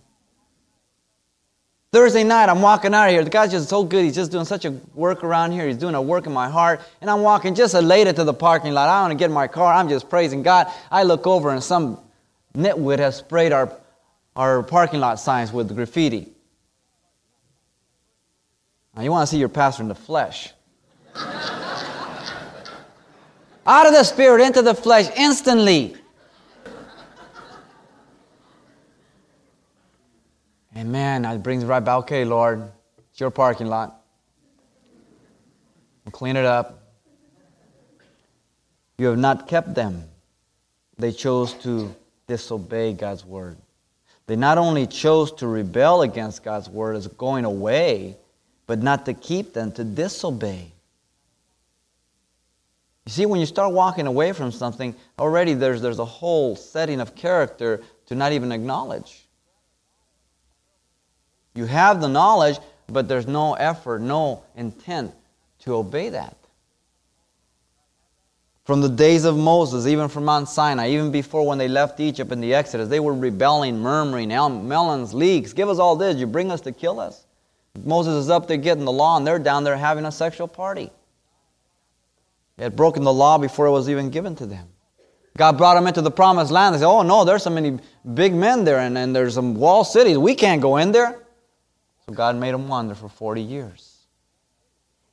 Thursday 1.91 2.23
night, 2.23 2.49
I'm 2.49 2.61
walking 2.61 2.93
out 2.93 3.05
of 3.05 3.11
here. 3.11 3.23
The 3.23 3.31
guy's 3.31 3.49
just 3.49 3.67
so 3.67 3.83
good. 3.83 4.03
He's 4.03 4.13
just 4.13 4.31
doing 4.31 4.45
such 4.45 4.65
a 4.65 4.71
work 4.93 5.23
around 5.23 5.53
here. 5.53 5.65
He's 5.67 5.77
doing 5.77 5.95
a 5.95 6.01
work 6.01 6.27
in 6.27 6.33
my 6.33 6.47
heart. 6.47 6.81
And 7.01 7.09
I'm 7.09 7.21
walking 7.21 7.55
just 7.55 7.73
elated 7.73 8.15
to 8.17 8.23
the 8.23 8.33
parking 8.33 8.73
lot. 8.73 8.89
I 8.89 9.01
want 9.01 9.11
to 9.11 9.17
get 9.17 9.25
in 9.25 9.31
my 9.31 9.47
car. 9.47 9.73
I'm 9.73 9.89
just 9.89 10.07
praising 10.07 10.43
God. 10.43 10.67
I 10.91 11.01
look 11.01 11.25
over 11.25 11.49
and 11.49 11.63
some 11.63 11.99
nitwit 12.53 12.99
has 12.99 13.15
sprayed 13.17 13.53
our, 13.53 13.75
our 14.35 14.61
parking 14.61 14.99
lot 14.99 15.19
signs 15.19 15.51
with 15.51 15.73
graffiti. 15.75 16.27
Now, 18.95 19.01
you 19.01 19.09
want 19.09 19.27
to 19.27 19.31
see 19.31 19.39
your 19.39 19.49
pastor 19.49 19.81
in 19.81 19.89
the 19.89 19.95
flesh. 19.95 20.53
Out 23.69 23.85
of 23.85 23.93
the 23.93 24.03
spirit 24.03 24.41
into 24.41 24.63
the 24.63 24.73
flesh 24.73 25.15
instantly. 25.15 25.95
And 30.73 30.91
man, 30.91 31.21
that 31.21 31.43
brings 31.43 31.63
right 31.63 31.79
back, 31.79 31.99
okay, 31.99 32.25
Lord, 32.25 32.71
it's 33.11 33.19
your 33.19 33.29
parking 33.29 33.67
lot. 33.67 34.01
We'll 36.03 36.11
clean 36.13 36.35
it 36.35 36.45
up. 36.45 36.81
You 38.97 39.05
have 39.05 39.19
not 39.19 39.47
kept 39.47 39.75
them. 39.75 40.03
They 40.97 41.11
chose 41.11 41.53
to 41.65 41.93
disobey 42.25 42.93
God's 42.93 43.23
word. 43.23 43.55
They 44.25 44.35
not 44.35 44.57
only 44.57 44.87
chose 44.87 45.31
to 45.33 45.47
rebel 45.47 46.01
against 46.01 46.43
God's 46.43 46.69
word 46.69 46.95
as 46.95 47.05
going 47.05 47.45
away, 47.45 48.17
but 48.65 48.81
not 48.81 49.05
to 49.05 49.13
keep 49.13 49.53
them, 49.53 49.71
to 49.73 49.83
disobey. 49.83 50.71
You 53.05 53.11
see, 53.11 53.25
when 53.25 53.39
you 53.39 53.45
start 53.45 53.73
walking 53.73 54.07
away 54.07 54.33
from 54.33 54.51
something, 54.51 54.95
already 55.17 55.53
there's, 55.53 55.81
there's 55.81 55.99
a 55.99 56.05
whole 56.05 56.55
setting 56.55 56.99
of 56.99 57.15
character 57.15 57.81
to 58.05 58.15
not 58.15 58.33
even 58.33 58.51
acknowledge. 58.51 59.27
You 61.55 61.65
have 61.65 62.01
the 62.01 62.07
knowledge, 62.07 62.59
but 62.87 63.07
there's 63.07 63.27
no 63.27 63.53
effort, 63.53 64.01
no 64.01 64.43
intent 64.55 65.13
to 65.59 65.75
obey 65.75 66.09
that. 66.09 66.35
From 68.65 68.81
the 68.81 68.89
days 68.89 69.25
of 69.25 69.35
Moses, 69.35 69.87
even 69.87 70.09
from 70.09 70.25
Mount 70.25 70.47
Sinai, 70.47 70.89
even 70.89 71.11
before 71.11 71.43
when 71.47 71.57
they 71.57 71.67
left 71.67 71.99
Egypt 71.99 72.31
in 72.31 72.39
the 72.39 72.53
Exodus, 72.53 72.87
they 72.87 72.99
were 72.99 73.15
rebelling, 73.15 73.79
murmuring, 73.79 74.29
melons, 74.29 75.11
leeks, 75.11 75.53
give 75.53 75.69
us 75.69 75.79
all 75.79 75.95
this. 75.95 76.17
You 76.17 76.27
bring 76.27 76.51
us 76.51 76.61
to 76.61 76.71
kill 76.71 76.99
us. 76.99 77.25
Moses 77.83 78.13
is 78.13 78.29
up 78.29 78.47
there 78.47 78.57
getting 78.57 78.85
the 78.85 78.91
law, 78.91 79.17
and 79.17 79.25
they're 79.25 79.39
down 79.39 79.63
there 79.63 79.75
having 79.75 80.05
a 80.05 80.11
sexual 80.11 80.47
party. 80.47 80.91
They 82.59 82.65
had 82.65 82.75
broken 82.75 83.05
the 83.05 83.13
law 83.13 83.37
before 83.37 83.67
it 83.67 83.71
was 83.71 83.89
even 83.89 84.09
given 84.09 84.35
to 84.35 84.45
them. 84.45 84.67
God 85.37 85.57
brought 85.57 85.75
them 85.75 85.87
into 85.87 86.01
the 86.01 86.11
promised 86.11 86.51
land. 86.51 86.75
They 86.75 86.79
said, 86.79 86.87
Oh, 86.87 87.03
no, 87.03 87.23
there's 87.23 87.43
so 87.43 87.49
many 87.49 87.79
big 88.13 88.33
men 88.33 88.65
there, 88.65 88.79
and, 88.79 88.97
and 88.97 89.15
there's 89.15 89.35
some 89.35 89.55
wall 89.55 89.85
cities. 89.85 90.17
We 90.17 90.35
can't 90.35 90.61
go 90.61 90.75
in 90.75 90.91
there. 90.91 91.17
So 92.05 92.13
God 92.13 92.35
made 92.35 92.53
them 92.53 92.67
wander 92.67 92.95
for 92.95 93.07
40 93.07 93.41
years. 93.41 93.99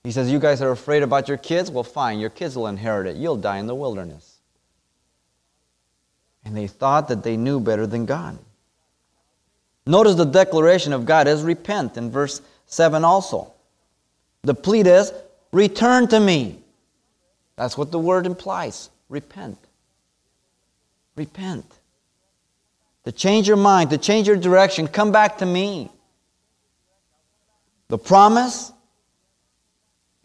He 0.03 0.11
says, 0.11 0.29
You 0.29 0.41
guys 0.41 0.61
are 0.61 0.73
afraid 0.73 1.05
about 1.05 1.29
your 1.29 1.37
kids? 1.37 1.71
Well, 1.71 1.85
fine, 1.85 2.19
your 2.19 2.31
kids 2.31 2.57
will 2.57 2.67
inherit 2.67 3.07
it. 3.07 3.17
You'll 3.17 3.37
die 3.37 3.59
in 3.59 3.69
the 3.69 3.77
wilderness. 3.77 4.39
And 6.45 6.57
they 6.57 6.67
thought 6.67 7.07
that 7.07 7.23
they 7.23 7.37
knew 7.37 7.61
better 7.61 7.87
than 7.87 8.07
God. 8.07 8.41
Notice 9.87 10.17
the 10.17 10.25
declaration 10.25 10.93
of 10.93 11.07
God 11.07 11.29
is 11.29 11.45
repent 11.45 11.97
in 11.97 12.11
verse 12.11 12.43
7 12.67 13.05
also. 13.05 13.53
The 14.43 14.55
plea 14.55 14.81
is, 14.81 15.13
return 15.53 16.09
to 16.09 16.19
me. 16.19 16.65
That's 17.57 17.77
what 17.77 17.91
the 17.91 17.99
word 17.99 18.27
implies. 18.27 18.91
Repent. 19.09 19.59
Repent. 21.17 21.65
To 23.05 23.13
change 23.13 23.49
your 23.49 23.57
mind, 23.57 23.91
to 23.91 23.99
change 23.99 24.27
your 24.27 24.37
direction, 24.37 24.89
come 24.89 25.13
back 25.13 25.39
to 25.39 25.47
me. 25.47 25.91
The 27.89 27.99
promise, 27.99 28.73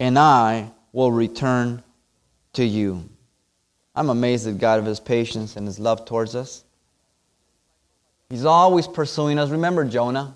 and 0.00 0.18
I 0.18 0.70
will 0.92 1.12
return 1.12 1.82
to 2.54 2.64
you. 2.64 3.08
I'm 3.94 4.10
amazed 4.10 4.46
at 4.46 4.58
God 4.58 4.78
of 4.78 4.84
His 4.84 5.00
patience 5.00 5.56
and 5.56 5.66
His 5.66 5.78
love 5.78 6.04
towards 6.04 6.34
us. 6.34 6.64
He's 8.28 8.44
always 8.44 8.88
pursuing 8.88 9.38
us. 9.38 9.50
Remember 9.50 9.84
Jonah? 9.84 10.34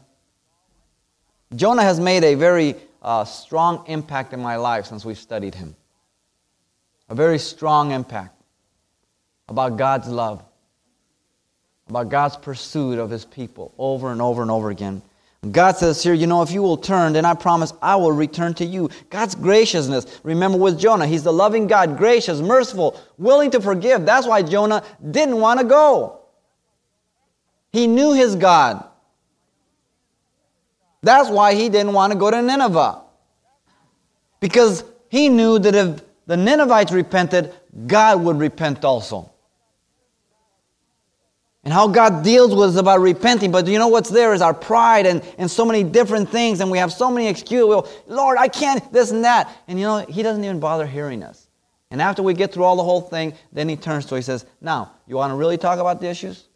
Jonah 1.54 1.82
has 1.82 1.98
made 1.98 2.24
a 2.24 2.34
very 2.34 2.74
uh, 3.02 3.24
strong 3.24 3.84
impact 3.86 4.32
in 4.32 4.40
my 4.40 4.56
life 4.56 4.86
since 4.86 5.04
we've 5.04 5.18
studied 5.18 5.54
him. 5.54 5.74
A 7.08 7.14
very 7.14 7.38
strong 7.38 7.92
impact 7.92 8.40
about 9.48 9.76
God's 9.76 10.08
love, 10.08 10.42
about 11.88 12.08
God's 12.08 12.36
pursuit 12.36 12.98
of 12.98 13.10
his 13.10 13.24
people 13.24 13.72
over 13.78 14.10
and 14.10 14.20
over 14.20 14.42
and 14.42 14.50
over 14.50 14.70
again. 14.70 15.02
God 15.52 15.76
says 15.76 16.02
here, 16.02 16.14
you 16.14 16.26
know, 16.26 16.42
if 16.42 16.50
you 16.50 16.62
will 16.62 16.76
turn, 16.76 17.12
then 17.12 17.24
I 17.24 17.34
promise 17.34 17.72
I 17.80 17.96
will 17.96 18.12
return 18.12 18.54
to 18.54 18.64
you. 18.64 18.90
God's 19.10 19.34
graciousness. 19.34 20.20
Remember 20.24 20.58
with 20.58 20.78
Jonah, 20.78 21.06
he's 21.06 21.22
the 21.22 21.32
loving 21.32 21.66
God, 21.66 21.96
gracious, 21.96 22.40
merciful, 22.40 23.00
willing 23.18 23.50
to 23.52 23.60
forgive. 23.60 24.04
That's 24.04 24.26
why 24.26 24.42
Jonah 24.42 24.82
didn't 25.10 25.38
want 25.38 25.60
to 25.60 25.66
go. 25.66 26.20
He 27.72 27.86
knew 27.86 28.12
his 28.12 28.34
God. 28.34 28.84
That's 31.02 31.28
why 31.28 31.54
he 31.54 31.68
didn't 31.68 31.92
want 31.92 32.12
to 32.12 32.18
go 32.18 32.30
to 32.30 32.42
Nineveh. 32.42 33.02
Because 34.40 34.82
he 35.08 35.28
knew 35.28 35.58
that 35.58 35.74
if 35.74 36.00
the 36.26 36.36
Ninevites 36.36 36.92
repented, 36.92 37.52
God 37.86 38.22
would 38.22 38.38
repent 38.38 38.84
also. 38.84 39.30
And 41.64 41.72
how 41.72 41.88
God 41.88 42.22
deals 42.22 42.54
with 42.54 42.70
us 42.70 42.76
about 42.76 43.00
repenting. 43.00 43.50
But 43.50 43.66
you 43.66 43.78
know 43.78 43.88
what's 43.88 44.08
there 44.08 44.32
is 44.32 44.40
our 44.40 44.54
pride 44.54 45.04
and, 45.04 45.22
and 45.36 45.50
so 45.50 45.64
many 45.64 45.82
different 45.82 46.28
things, 46.28 46.60
and 46.60 46.70
we 46.70 46.78
have 46.78 46.92
so 46.92 47.10
many 47.10 47.26
excuses. 47.26 47.66
Well, 47.66 47.88
Lord, 48.06 48.38
I 48.38 48.46
can't, 48.46 48.92
this 48.92 49.10
and 49.10 49.24
that. 49.24 49.52
And 49.66 49.78
you 49.78 49.84
know, 49.84 49.98
He 49.98 50.22
doesn't 50.22 50.44
even 50.44 50.60
bother 50.60 50.86
hearing 50.86 51.24
us. 51.24 51.46
And 51.90 52.02
after 52.02 52.22
we 52.22 52.34
get 52.34 52.52
through 52.52 52.64
all 52.64 52.76
the 52.76 52.84
whole 52.84 53.00
thing, 53.00 53.34
then 53.52 53.68
he 53.68 53.76
turns 53.76 54.06
to 54.06 54.14
her. 54.14 54.16
He 54.16 54.22
says, 54.22 54.44
Now, 54.60 54.92
you 55.06 55.16
want 55.16 55.30
to 55.30 55.36
really 55.36 55.56
talk 55.56 55.78
about 55.78 56.00
the 56.00 56.08
issues? 56.08 56.46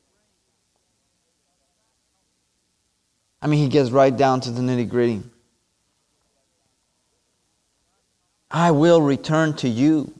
I 3.40 3.46
mean, 3.46 3.60
he 3.60 3.68
gets 3.68 3.90
right 3.90 4.14
down 4.14 4.40
to 4.42 4.50
the 4.50 4.60
nitty 4.60 4.88
gritty. 4.88 5.22
I 8.50 8.70
will 8.72 9.00
return 9.00 9.54
to 9.56 9.68
you. 9.68 10.12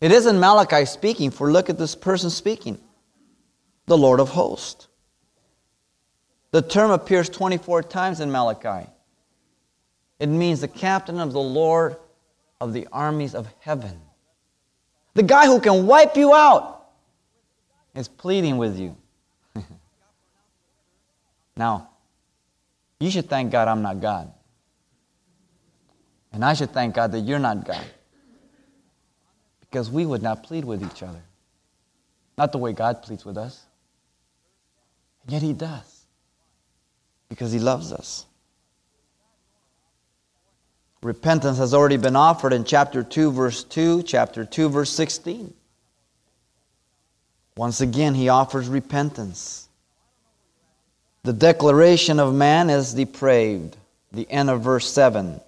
It 0.00 0.12
isn't 0.12 0.38
Malachi 0.38 0.84
speaking, 0.84 1.30
for 1.30 1.50
look 1.50 1.70
at 1.70 1.78
this 1.78 1.94
person 1.94 2.30
speaking 2.30 2.80
the 3.86 3.96
Lord 3.96 4.20
of 4.20 4.30
hosts. 4.30 4.88
The 6.50 6.62
term 6.62 6.90
appears 6.90 7.28
24 7.28 7.84
times 7.84 8.20
in 8.20 8.30
Malachi. 8.30 8.88
It 10.18 10.28
means 10.28 10.60
the 10.60 10.68
captain 10.68 11.18
of 11.20 11.32
the 11.32 11.40
Lord 11.40 11.96
of 12.60 12.72
the 12.72 12.86
armies 12.92 13.34
of 13.34 13.48
heaven. 13.60 14.00
The 15.14 15.22
guy 15.22 15.46
who 15.46 15.60
can 15.60 15.86
wipe 15.86 16.16
you 16.16 16.34
out 16.34 16.86
is 17.94 18.08
pleading 18.08 18.56
with 18.56 18.78
you. 18.78 18.96
now, 21.56 21.90
you 23.00 23.10
should 23.10 23.28
thank 23.28 23.52
God 23.52 23.68
I'm 23.68 23.82
not 23.82 24.00
God. 24.00 24.32
And 26.34 26.44
I 26.44 26.52
should 26.54 26.72
thank 26.72 26.96
God 26.96 27.12
that 27.12 27.20
you're 27.20 27.38
not 27.38 27.64
God. 27.64 27.84
Because 29.60 29.88
we 29.88 30.04
would 30.04 30.20
not 30.20 30.42
plead 30.42 30.64
with 30.64 30.82
each 30.82 31.02
other. 31.02 31.22
Not 32.36 32.50
the 32.50 32.58
way 32.58 32.72
God 32.72 33.02
pleads 33.02 33.24
with 33.24 33.38
us. 33.38 33.64
And 35.22 35.32
yet 35.32 35.42
He 35.42 35.52
does. 35.52 36.04
Because 37.28 37.52
He 37.52 37.60
loves 37.60 37.92
us. 37.92 38.26
Repentance 41.02 41.58
has 41.58 41.72
already 41.72 41.98
been 41.98 42.16
offered 42.16 42.52
in 42.52 42.64
chapter 42.64 43.04
2, 43.04 43.30
verse 43.30 43.62
2, 43.62 44.02
chapter 44.02 44.44
2, 44.44 44.68
verse 44.70 44.90
16. 44.90 45.54
Once 47.56 47.80
again, 47.80 48.14
He 48.14 48.28
offers 48.28 48.66
repentance. 48.66 49.68
The 51.22 51.32
declaration 51.32 52.18
of 52.18 52.34
man 52.34 52.70
is 52.70 52.92
depraved. 52.92 53.76
The 54.10 54.28
end 54.28 54.50
of 54.50 54.62
verse 54.62 54.90
7. 54.90 55.40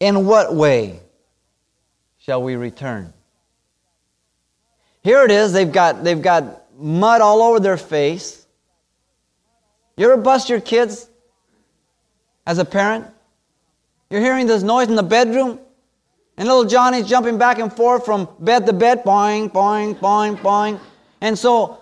In 0.00 0.26
what 0.26 0.54
way 0.54 1.00
shall 2.18 2.42
we 2.42 2.56
return? 2.56 3.12
Here 5.02 5.22
it 5.24 5.30
is. 5.30 5.52
They've 5.52 5.70
got, 5.70 6.02
they've 6.02 6.20
got 6.20 6.62
mud 6.78 7.20
all 7.20 7.42
over 7.42 7.60
their 7.60 7.76
face. 7.76 8.46
You 9.96 10.10
ever 10.10 10.20
bust 10.20 10.48
your 10.48 10.60
kids 10.60 11.08
as 12.46 12.58
a 12.58 12.64
parent? 12.64 13.06
You're 14.10 14.20
hearing 14.20 14.46
this 14.46 14.62
noise 14.62 14.88
in 14.88 14.96
the 14.96 15.02
bedroom, 15.02 15.58
and 16.36 16.48
little 16.48 16.64
Johnny's 16.64 17.06
jumping 17.06 17.38
back 17.38 17.58
and 17.58 17.72
forth 17.72 18.04
from 18.04 18.28
bed 18.40 18.66
to 18.66 18.72
bed, 18.72 19.04
boing, 19.04 19.50
boing, 19.52 19.94
boing, 19.98 20.36
boing. 20.38 20.80
And 21.20 21.38
so 21.38 21.78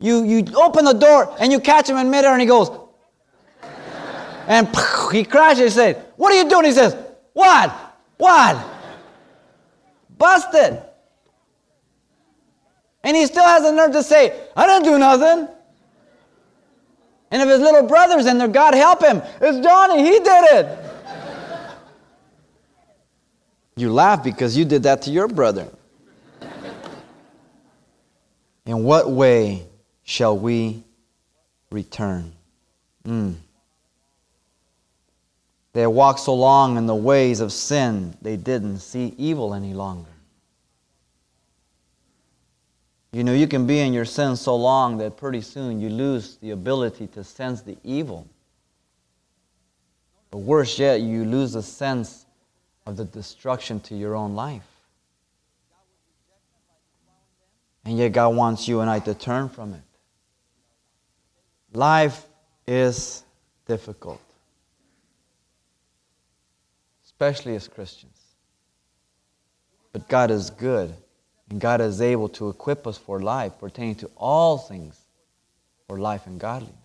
you, 0.00 0.24
you 0.24 0.44
open 0.56 0.84
the 0.84 0.92
door 0.92 1.34
and 1.38 1.50
you 1.50 1.60
catch 1.60 1.88
him 1.88 1.96
in 1.96 2.10
midair, 2.10 2.32
and 2.32 2.40
he 2.40 2.46
goes, 2.46 2.70
and 4.46 4.68
he 5.12 5.24
crashes. 5.24 5.64
He 5.64 5.70
says, 5.70 5.96
What 6.16 6.32
are 6.32 6.42
you 6.42 6.48
doing? 6.48 6.66
He 6.66 6.72
says, 6.72 6.96
what? 7.36 7.70
What? 8.16 8.66
Busted. 10.16 10.80
And 13.04 13.14
he 13.14 13.26
still 13.26 13.44
has 13.44 13.62
the 13.62 13.72
nerve 13.72 13.92
to 13.92 14.02
say, 14.02 14.48
I 14.56 14.66
didn't 14.66 14.84
do 14.84 14.98
nothing. 14.98 15.46
And 17.30 17.42
if 17.42 17.46
his 17.46 17.60
little 17.60 17.82
brother's 17.82 18.24
in 18.24 18.38
there, 18.38 18.48
God 18.48 18.72
help 18.72 19.02
him. 19.02 19.20
It's 19.42 19.62
Johnny, 19.62 20.02
he 20.02 20.18
did 20.18 20.44
it. 20.54 20.78
you 23.76 23.92
laugh 23.92 24.24
because 24.24 24.56
you 24.56 24.64
did 24.64 24.84
that 24.84 25.02
to 25.02 25.10
your 25.10 25.28
brother. 25.28 25.68
In 28.64 28.82
what 28.82 29.10
way 29.10 29.66
shall 30.04 30.38
we 30.38 30.84
return? 31.70 32.32
Mm. 33.04 33.34
They 35.76 35.82
had 35.82 35.88
walked 35.88 36.20
so 36.20 36.32
long 36.32 36.78
in 36.78 36.86
the 36.86 36.94
ways 36.94 37.40
of 37.40 37.52
sin, 37.52 38.16
they 38.22 38.38
didn't 38.38 38.78
see 38.78 39.14
evil 39.18 39.52
any 39.52 39.74
longer. 39.74 40.08
You 43.12 43.22
know, 43.22 43.34
you 43.34 43.46
can 43.46 43.66
be 43.66 43.80
in 43.80 43.92
your 43.92 44.06
sin 44.06 44.36
so 44.36 44.56
long 44.56 44.96
that 44.96 45.18
pretty 45.18 45.42
soon 45.42 45.78
you 45.78 45.90
lose 45.90 46.38
the 46.38 46.52
ability 46.52 47.08
to 47.08 47.22
sense 47.22 47.60
the 47.60 47.76
evil. 47.84 48.26
But 50.30 50.38
worse 50.38 50.78
yet, 50.78 51.02
you 51.02 51.26
lose 51.26 51.52
the 51.52 51.62
sense 51.62 52.24
of 52.86 52.96
the 52.96 53.04
destruction 53.04 53.78
to 53.80 53.94
your 53.94 54.14
own 54.14 54.34
life. 54.34 54.66
And 57.84 57.98
yet, 57.98 58.12
God 58.12 58.34
wants 58.34 58.66
you 58.66 58.80
and 58.80 58.88
I 58.88 59.00
to 59.00 59.12
turn 59.12 59.50
from 59.50 59.74
it. 59.74 59.82
Life 61.74 62.24
is 62.66 63.24
difficult 63.66 64.22
especially 67.16 67.56
as 67.56 67.66
Christians. 67.66 68.18
But 69.92 70.06
God 70.06 70.30
is 70.30 70.50
good, 70.50 70.92
and 71.48 71.58
God 71.58 71.80
is 71.80 72.02
able 72.02 72.28
to 72.30 72.50
equip 72.50 72.86
us 72.86 72.98
for 72.98 73.20
life, 73.20 73.52
pertaining 73.58 73.94
to 73.96 74.10
all 74.18 74.58
things 74.58 75.00
for 75.88 75.98
life 75.98 76.26
and 76.26 76.38
godliness. 76.38 76.76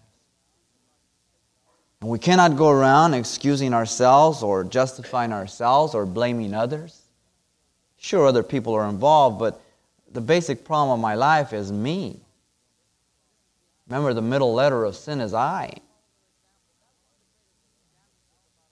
And 2.00 2.10
we 2.10 2.18
cannot 2.18 2.56
go 2.56 2.70
around 2.70 3.14
excusing 3.14 3.74
ourselves 3.74 4.42
or 4.42 4.64
justifying 4.64 5.34
ourselves 5.34 5.94
or 5.94 6.06
blaming 6.06 6.54
others. 6.54 7.02
Sure, 7.98 8.26
other 8.26 8.42
people 8.42 8.74
are 8.74 8.88
involved, 8.88 9.38
but 9.38 9.62
the 10.14 10.22
basic 10.22 10.64
problem 10.64 10.98
of 10.98 11.02
my 11.02 11.16
life 11.16 11.52
is 11.52 11.74
me. 11.74 12.22
Remember, 13.90 14.14
the 14.14 14.22
middle 14.22 14.54
letter 14.54 14.86
of 14.86 14.96
sin 14.96 15.20
is 15.20 15.34
I. 15.34 15.74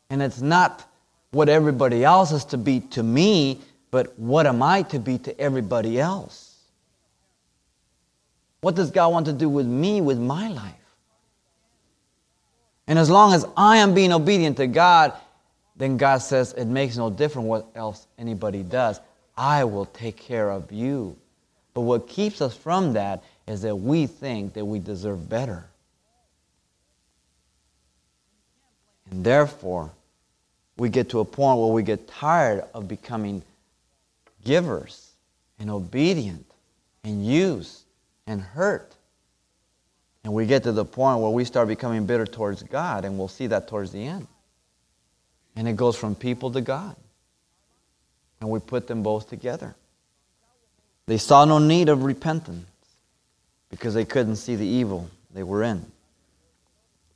And 0.10 0.22
it's 0.22 0.42
not 0.42 0.89
what 1.32 1.50
everybody 1.50 2.04
else 2.04 2.32
is 2.32 2.46
to 2.46 2.58
be 2.58 2.80
to 2.82 3.04
me, 3.04 3.62
but 3.92 4.18
what 4.18 4.48
am 4.48 4.62
I 4.62 4.84
to 4.84 5.00
be 5.00 5.18
to 5.20 5.40
everybody 5.40 6.00
else? 6.00 6.58
What 8.62 8.76
does 8.76 8.92
God 8.92 9.12
want 9.12 9.26
to 9.28 9.34
do 9.34 9.48
with 9.48 9.68
me, 9.68 10.02
with 10.02 10.20
my 10.20 10.50
life? 10.50 10.74
And 12.88 12.98
as 12.98 13.10
long 13.10 13.34
as 13.34 13.46
I 13.56 13.78
am 13.78 13.94
being 13.94 14.12
obedient 14.12 14.58
to 14.58 14.68
God, 14.68 15.14
then 15.76 15.96
God 15.98 16.18
says 16.18 16.54
it 16.54 16.66
makes 16.66 16.98
no 16.98 17.10
difference 17.10 17.48
what 17.48 17.68
else 17.76 18.08
anybody 18.18 18.64
does. 18.64 19.00
I 19.38 19.64
will 19.64 19.86
take 19.86 20.18
care 20.18 20.50
of 20.50 20.72
you. 20.72 21.16
But 21.74 21.82
what 21.82 22.08
keeps 22.08 22.42
us 22.42 22.58
from 22.58 22.94
that 22.94 23.24
is 23.48 23.62
that 23.62 23.76
we 23.76 24.08
think 24.08 24.54
that 24.54 24.66
we 24.66 24.80
deserve 24.80 25.30
better. 25.30 25.66
And 29.12 29.24
therefore, 29.24 29.92
we 30.80 30.90
get 30.90 31.10
to 31.10 31.20
a 31.20 31.26
point 31.26 31.60
where 31.60 31.70
we 31.70 31.84
get 31.84 32.08
tired 32.08 32.64
of 32.74 32.88
becoming 32.88 33.44
givers 34.46 35.12
and 35.60 35.70
obedient 35.70 36.46
and 37.04 37.26
used 37.26 37.84
and 38.26 38.42
hurt. 38.42 38.96
And 40.24 40.34
we 40.34 40.46
get 40.46 40.64
to 40.64 40.72
the 40.72 40.86
point 40.86 41.20
where 41.20 41.32
we 41.32 41.44
start 41.44 41.68
becoming 41.68 42.06
bitter 42.06 42.26
towards 42.26 42.64
God, 42.64 43.04
and 43.04 43.18
we'll 43.18 43.28
see 43.28 43.48
that 43.48 43.68
towards 43.68 43.92
the 43.92 44.06
end. 44.06 44.28
And 45.56 45.68
it 45.68 45.76
goes 45.76 45.98
from 45.98 46.16
people 46.16 46.52
to 46.52 46.62
God. 46.62 46.96
And 48.40 48.50
we 48.50 48.60
put 48.60 48.88
them 48.88 49.04
both 49.04 49.30
together. 49.30 49.76
They 51.08 51.18
saw 51.18 51.44
no 51.44 51.60
need 51.60 51.90
of 51.90 52.04
repentance 52.04 52.66
because 53.70 53.94
they 53.94 54.06
couldn't 54.06 54.38
see 54.38 54.56
the 54.56 54.66
evil 54.66 55.10
they 55.34 55.44
were 55.44 55.64
in. 55.64 55.86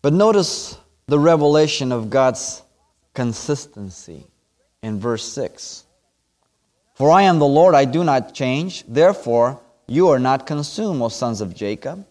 But 0.02 0.12
notice 0.12 0.78
the 1.08 1.20
revelation 1.20 1.92
of 1.92 2.10
God's 2.10 2.62
consistency 3.14 4.26
in 4.82 5.00
verse 5.00 5.24
6. 5.32 5.86
For 6.96 7.12
I 7.12 7.24
am 7.24 7.40
the 7.40 7.46
Lord, 7.46 7.76
I 7.76 7.86
do 7.86 8.04
not 8.04 8.34
change. 8.34 8.84
Therefore, 8.88 9.60
you 9.88 10.10
are 10.10 10.20
not 10.20 10.46
consumed, 10.46 11.02
O 11.02 11.10
sons 11.10 11.42
of 11.42 11.56
Jacob. 11.56 12.06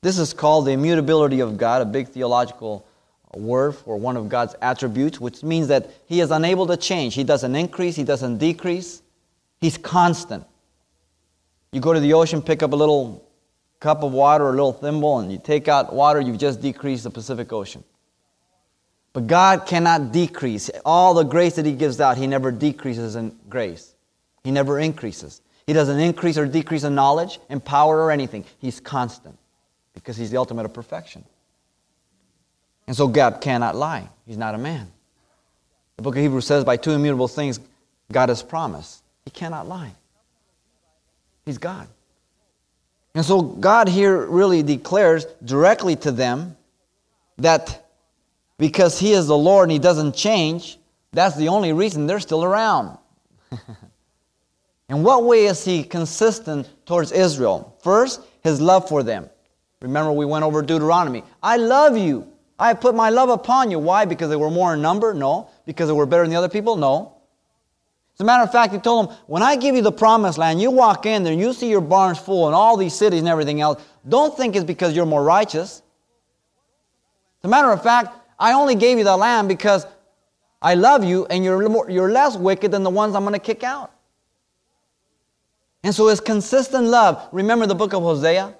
This 0.00 0.18
is 0.18 0.32
called 0.32 0.66
the 0.66 0.72
immutability 0.72 1.40
of 1.40 1.56
God, 1.56 1.82
a 1.82 1.86
big 1.86 2.08
theological 2.08 2.86
word 3.34 3.72
for 3.72 3.96
one 3.96 4.16
of 4.16 4.28
God's 4.28 4.54
attributes, 4.60 5.20
which 5.20 5.42
means 5.42 5.68
that 5.68 5.90
He 6.06 6.20
is 6.20 6.30
unable 6.30 6.66
to 6.66 6.76
change. 6.76 7.14
He 7.14 7.24
doesn't 7.24 7.54
increase, 7.54 7.96
He 7.96 8.04
doesn't 8.04 8.38
decrease. 8.38 9.02
He's 9.60 9.78
constant. 9.78 10.44
You 11.72 11.80
go 11.80 11.92
to 11.92 12.00
the 12.00 12.12
ocean, 12.12 12.42
pick 12.42 12.62
up 12.62 12.72
a 12.72 12.76
little 12.76 13.24
cup 13.80 14.02
of 14.02 14.12
water 14.12 14.48
a 14.48 14.50
little 14.50 14.72
thimble, 14.72 15.18
and 15.18 15.30
you 15.30 15.38
take 15.38 15.68
out 15.68 15.92
water, 15.92 16.20
you've 16.20 16.38
just 16.38 16.62
decreased 16.62 17.04
the 17.04 17.10
Pacific 17.10 17.52
Ocean. 17.52 17.84
But 19.14 19.28
God 19.28 19.64
cannot 19.64 20.12
decrease. 20.12 20.68
All 20.84 21.14
the 21.14 21.22
grace 21.22 21.54
that 21.56 21.64
He 21.64 21.72
gives 21.72 22.00
out, 22.00 22.18
He 22.18 22.26
never 22.26 22.50
decreases 22.50 23.16
in 23.16 23.34
grace. 23.48 23.94
He 24.42 24.50
never 24.50 24.78
increases. 24.78 25.40
He 25.66 25.72
doesn't 25.72 25.98
increase 25.98 26.36
or 26.36 26.46
decrease 26.46 26.84
in 26.84 26.94
knowledge, 26.94 27.38
in 27.48 27.60
power, 27.60 28.02
or 28.02 28.10
anything. 28.10 28.44
He's 28.58 28.80
constant 28.80 29.38
because 29.94 30.16
He's 30.16 30.30
the 30.30 30.36
ultimate 30.36 30.66
of 30.66 30.74
perfection. 30.74 31.24
And 32.86 32.94
so 32.94 33.08
God 33.08 33.40
cannot 33.40 33.76
lie. 33.76 34.10
He's 34.26 34.36
not 34.36 34.54
a 34.54 34.58
man. 34.58 34.90
The 35.96 36.02
book 36.02 36.16
of 36.16 36.22
Hebrews 36.22 36.44
says, 36.44 36.64
by 36.64 36.76
two 36.76 36.90
immutable 36.90 37.28
things, 37.28 37.60
God 38.10 38.28
has 38.28 38.42
promised. 38.42 39.02
He 39.24 39.30
cannot 39.30 39.68
lie. 39.68 39.92
He's 41.46 41.58
God. 41.58 41.86
And 43.14 43.24
so 43.24 43.42
God 43.42 43.88
here 43.88 44.26
really 44.26 44.64
declares 44.64 45.24
directly 45.44 45.94
to 45.96 46.10
them 46.10 46.56
that 47.38 47.83
because 48.58 48.98
He 48.98 49.12
is 49.12 49.26
the 49.26 49.36
Lord 49.36 49.64
and 49.64 49.72
He 49.72 49.78
doesn't 49.78 50.14
change, 50.14 50.78
that's 51.12 51.36
the 51.36 51.48
only 51.48 51.72
reason 51.72 52.06
they're 52.06 52.20
still 52.20 52.44
around. 52.44 52.98
In 54.88 55.02
what 55.02 55.24
way 55.24 55.46
is 55.46 55.64
He 55.64 55.82
consistent 55.84 56.68
towards 56.86 57.12
Israel? 57.12 57.76
First, 57.82 58.20
His 58.42 58.60
love 58.60 58.88
for 58.88 59.02
them. 59.02 59.30
Remember, 59.80 60.12
we 60.12 60.24
went 60.24 60.44
over 60.44 60.62
Deuteronomy. 60.62 61.24
I 61.42 61.56
love 61.56 61.96
you. 61.96 62.26
I 62.58 62.74
put 62.74 62.94
my 62.94 63.10
love 63.10 63.28
upon 63.28 63.70
you. 63.70 63.78
Why? 63.78 64.04
Because 64.04 64.30
they 64.30 64.36
were 64.36 64.50
more 64.50 64.74
in 64.74 64.82
number? 64.82 65.12
No. 65.12 65.50
Because 65.66 65.88
they 65.88 65.92
were 65.92 66.06
better 66.06 66.22
than 66.22 66.30
the 66.30 66.36
other 66.36 66.48
people? 66.48 66.76
No. 66.76 67.14
As 68.14 68.20
a 68.20 68.24
matter 68.24 68.44
of 68.44 68.52
fact, 68.52 68.72
he 68.72 68.78
told 68.78 69.08
them, 69.08 69.16
when 69.26 69.42
I 69.42 69.56
give 69.56 69.74
you 69.74 69.82
the 69.82 69.92
promised 69.92 70.38
land, 70.38 70.60
you 70.60 70.70
walk 70.70 71.04
in 71.04 71.24
there 71.24 71.32
and 71.32 71.40
you 71.40 71.52
see 71.52 71.68
your 71.68 71.80
barns 71.80 72.18
full 72.18 72.46
and 72.46 72.54
all 72.54 72.76
these 72.76 72.94
cities 72.94 73.18
and 73.18 73.28
everything 73.28 73.60
else, 73.60 73.82
don't 74.08 74.36
think 74.36 74.54
it's 74.54 74.64
because 74.64 74.94
you're 74.94 75.04
more 75.04 75.24
righteous. 75.24 75.82
As 77.42 77.44
a 77.44 77.48
matter 77.48 77.72
of 77.72 77.82
fact, 77.82 78.14
I 78.38 78.52
only 78.52 78.74
gave 78.74 78.98
you 78.98 79.04
the 79.04 79.16
lamb 79.16 79.48
because 79.48 79.86
I 80.60 80.74
love 80.74 81.04
you 81.04 81.26
and 81.26 81.44
you're, 81.44 81.68
more, 81.68 81.90
you're 81.90 82.10
less 82.10 82.36
wicked 82.36 82.72
than 82.72 82.82
the 82.82 82.90
ones 82.90 83.14
I'm 83.14 83.22
going 83.22 83.34
to 83.34 83.38
kick 83.38 83.62
out. 83.62 83.92
And 85.82 85.94
so 85.94 86.08
it's 86.08 86.20
consistent 86.20 86.86
love. 86.86 87.28
Remember 87.32 87.66
the 87.66 87.74
book 87.74 87.92
of 87.92 88.02
Hosea? 88.02 88.54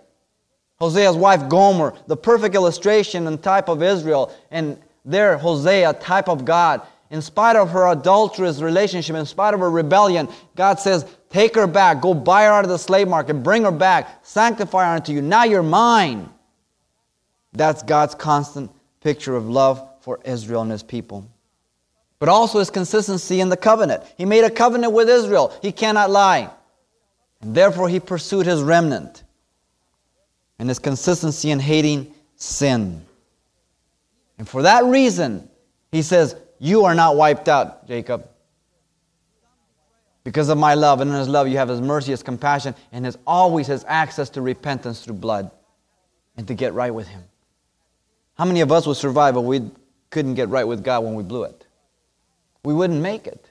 Hosea's 0.79 1.17
wife 1.17 1.49
Gomer, 1.49 1.95
the 2.07 2.17
perfect 2.17 2.55
illustration 2.55 3.27
and 3.27 3.43
type 3.43 3.69
of 3.69 3.83
Israel, 3.83 4.35
and 4.51 4.79
there 5.05 5.39
Hosea, 5.39 5.95
type 5.95 6.29
of 6.29 6.45
God. 6.45 6.83
In 7.11 7.23
spite 7.23 7.57
of 7.57 7.71
her 7.71 7.89
adulterous 7.89 8.61
relationship, 8.61 9.15
in 9.17 9.25
spite 9.25 9.55
of 9.55 9.61
her 9.61 9.71
rebellion, 9.71 10.29
God 10.57 10.81
says, 10.81 11.07
Take 11.31 11.55
her 11.55 11.67
back, 11.67 12.03
go 12.03 12.13
buy 12.13 12.45
her 12.45 12.51
out 12.51 12.65
of 12.65 12.71
the 12.71 12.79
slave 12.79 13.09
market, 13.09 13.35
bring 13.35 13.65
her 13.65 13.71
back, 13.71 14.25
sanctify 14.25 14.85
her 14.85 14.97
unto 14.97 15.13
you. 15.13 15.23
Now 15.23 15.45
you're 15.45 15.63
mine. 15.63 16.29
That's 17.53 17.83
God's 17.83 18.15
constant 18.15 18.71
picture 19.05 19.37
of 19.37 19.49
love 19.49 19.87
for 20.01 20.19
Israel 20.25 20.63
and 20.63 20.71
his 20.71 20.83
people. 20.83 21.31
But 22.19 22.29
also 22.31 22.59
his 22.59 22.71
consistency 22.71 23.41
in 23.41 23.51
the 23.51 23.57
covenant. 23.57 24.03
He 24.17 24.25
made 24.25 24.45
a 24.45 24.51
covenant 24.51 24.93
with 24.95 25.09
Israel. 25.09 25.57
He 25.63 25.73
cannot 25.73 26.11
lie. 26.11 26.51
And 27.43 27.55
therefore 27.55 27.89
he 27.89 28.01
pursued 28.01 28.47
his 28.47 28.63
remnant. 28.63 29.23
And 30.59 30.69
his 30.69 30.79
consistency 30.79 31.51
in 31.51 31.61
hating 31.61 32.15
sin. 32.37 33.05
And 34.39 34.49
for 34.49 34.63
that 34.63 34.85
reason, 34.85 35.51
he 35.93 36.03
says, 36.03 36.35
you 36.59 36.87
are 36.87 36.95
not 36.95 37.17
wiped 37.17 37.49
out, 37.49 37.87
Jacob. 37.87 38.27
Because 40.25 40.49
of 40.49 40.57
my 40.57 40.75
love, 40.75 41.03
and 41.03 41.11
in 41.11 41.17
his 41.17 41.29
love, 41.29 41.47
you 41.47 41.59
have 41.59 41.69
his 41.69 41.83
mercy, 41.83 42.13
his 42.13 42.23
compassion, 42.23 42.75
and 42.91 43.05
his 43.05 43.19
always 43.27 43.67
has 43.67 43.85
access 43.87 44.31
to 44.31 44.41
repentance 44.41 45.05
through 45.05 45.17
blood 45.17 45.51
and 46.39 46.49
to 46.49 46.55
get 46.55 46.73
right 46.73 46.95
with 46.95 47.07
him. 47.07 47.23
How 48.37 48.45
many 48.45 48.61
of 48.61 48.73
us 48.73 48.87
would 48.87 48.97
survive 48.97 49.37
if 49.37 49.43
we 49.43 49.71
couldn't 50.11 50.35
get 50.35 50.49
right 50.49 50.67
with 50.67 50.83
God 50.83 51.05
when 51.05 51.15
we 51.15 51.23
blew 51.23 51.45
it? 51.45 51.67
We 52.65 52.75
wouldn't 52.75 53.01
make 53.01 53.27
it. 53.27 53.51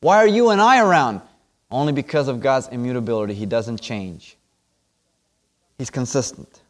Why 0.00 0.18
are 0.18 0.26
you 0.26 0.50
and 0.50 0.60
I 0.60 0.80
around? 0.80 1.20
Only 1.70 1.92
because 1.92 2.28
of 2.28 2.40
God's 2.40 2.68
immutability. 2.68 3.34
He 3.34 3.46
doesn't 3.46 3.80
change, 3.80 4.36
He's 5.78 5.90
consistent. 5.90 6.60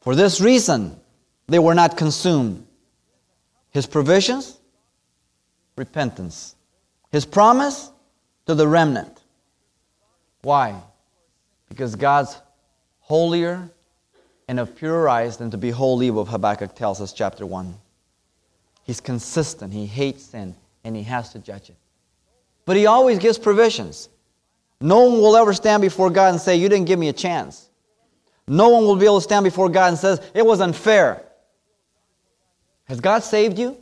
For 0.00 0.14
this 0.14 0.40
reason, 0.40 0.98
they 1.48 1.58
were 1.58 1.74
not 1.74 1.96
consumed. 1.96 2.66
His 3.70 3.86
provisions, 3.86 4.58
repentance. 5.76 6.54
His 7.10 7.26
promise 7.26 7.90
to 8.46 8.54
the 8.54 8.66
remnant. 8.66 9.20
Why? 10.42 10.80
Because 11.68 11.96
God's 11.96 12.40
holier 13.00 13.68
and 14.48 14.60
of 14.60 14.76
purer 14.76 15.08
eyes 15.08 15.36
than 15.36 15.50
to 15.50 15.58
behold 15.58 16.02
evil, 16.02 16.24
Habakkuk 16.24 16.74
tells 16.74 17.00
us, 17.00 17.12
chapter 17.12 17.44
1. 17.44 17.74
He's 18.84 19.00
consistent. 19.00 19.72
He 19.72 19.86
hates 19.86 20.24
sin, 20.24 20.54
and 20.84 20.94
he 20.94 21.02
has 21.02 21.32
to 21.32 21.38
judge 21.38 21.70
it. 21.70 21.76
But 22.64 22.76
he 22.76 22.86
always 22.86 23.18
gives 23.18 23.38
provisions. 23.38 24.08
No 24.80 25.04
one 25.04 25.20
will 25.20 25.36
ever 25.36 25.52
stand 25.52 25.80
before 25.80 26.10
God 26.10 26.30
and 26.34 26.40
say, 26.40 26.56
You 26.56 26.68
didn't 26.68 26.86
give 26.86 26.98
me 26.98 27.08
a 27.08 27.12
chance. 27.12 27.68
No 28.46 28.68
one 28.68 28.84
will 28.84 28.96
be 28.96 29.06
able 29.06 29.18
to 29.18 29.24
stand 29.24 29.44
before 29.44 29.68
God 29.68 29.88
and 29.88 29.98
says, 29.98 30.20
It 30.34 30.44
was 30.44 30.60
unfair. 30.60 31.22
Has 32.84 33.00
God 33.00 33.24
saved 33.24 33.58
you? 33.58 33.76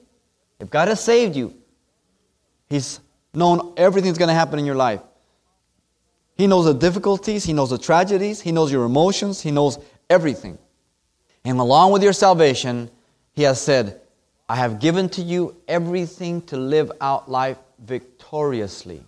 If 0.58 0.70
God 0.70 0.88
has 0.88 1.02
saved 1.02 1.36
you, 1.36 1.54
He's 2.70 3.00
known 3.34 3.74
everything's 3.76 4.16
going 4.16 4.28
to 4.28 4.34
happen 4.34 4.58
in 4.58 4.64
your 4.64 4.74
life. 4.74 5.00
He 6.36 6.46
knows 6.46 6.64
the 6.64 6.74
difficulties, 6.74 7.44
He 7.44 7.52
knows 7.52 7.70
the 7.70 7.78
tragedies, 7.78 8.40
He 8.40 8.52
knows 8.52 8.72
your 8.72 8.84
emotions, 8.84 9.40
He 9.40 9.50
knows 9.50 9.78
everything. 10.10 10.58
And 11.44 11.58
along 11.58 11.92
with 11.92 12.02
your 12.02 12.12
salvation, 12.12 12.90
He 13.32 13.42
has 13.42 13.60
said, 13.60 14.00
I 14.48 14.56
have 14.56 14.80
given 14.80 15.08
to 15.10 15.22
you 15.22 15.56
everything 15.68 16.42
to 16.42 16.56
live 16.56 16.92
out 17.00 17.30
life 17.30 17.58
victoriously. 17.78 19.02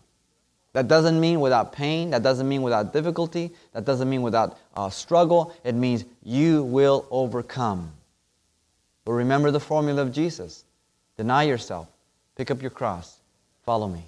That 0.72 0.88
doesn't 0.88 1.18
mean 1.18 1.40
without 1.40 1.72
pain. 1.72 2.11
That 2.11 2.22
doesn't 2.22 2.46
mean 2.46 2.61
without 2.61 2.92
difficulty. 2.92 3.50
That 3.72 3.87
doesn't 3.87 4.11
mean 4.11 4.20
without 4.20 4.59
uh, 4.74 4.90
struggle. 4.90 5.54
It 5.64 5.74
means 5.74 6.04
you 6.22 6.64
will 6.64 7.06
overcome. 7.11 7.92
But 9.06 9.12
remember 9.12 9.50
the 9.50 9.61
formula 9.61 10.02
of 10.02 10.12
Jesus 10.12 10.64
deny 11.16 11.44
yourself, 11.44 11.88
pick 12.35 12.50
up 12.50 12.61
your 12.61 12.70
cross, 12.70 13.20
follow 13.64 13.88
me. 13.88 14.04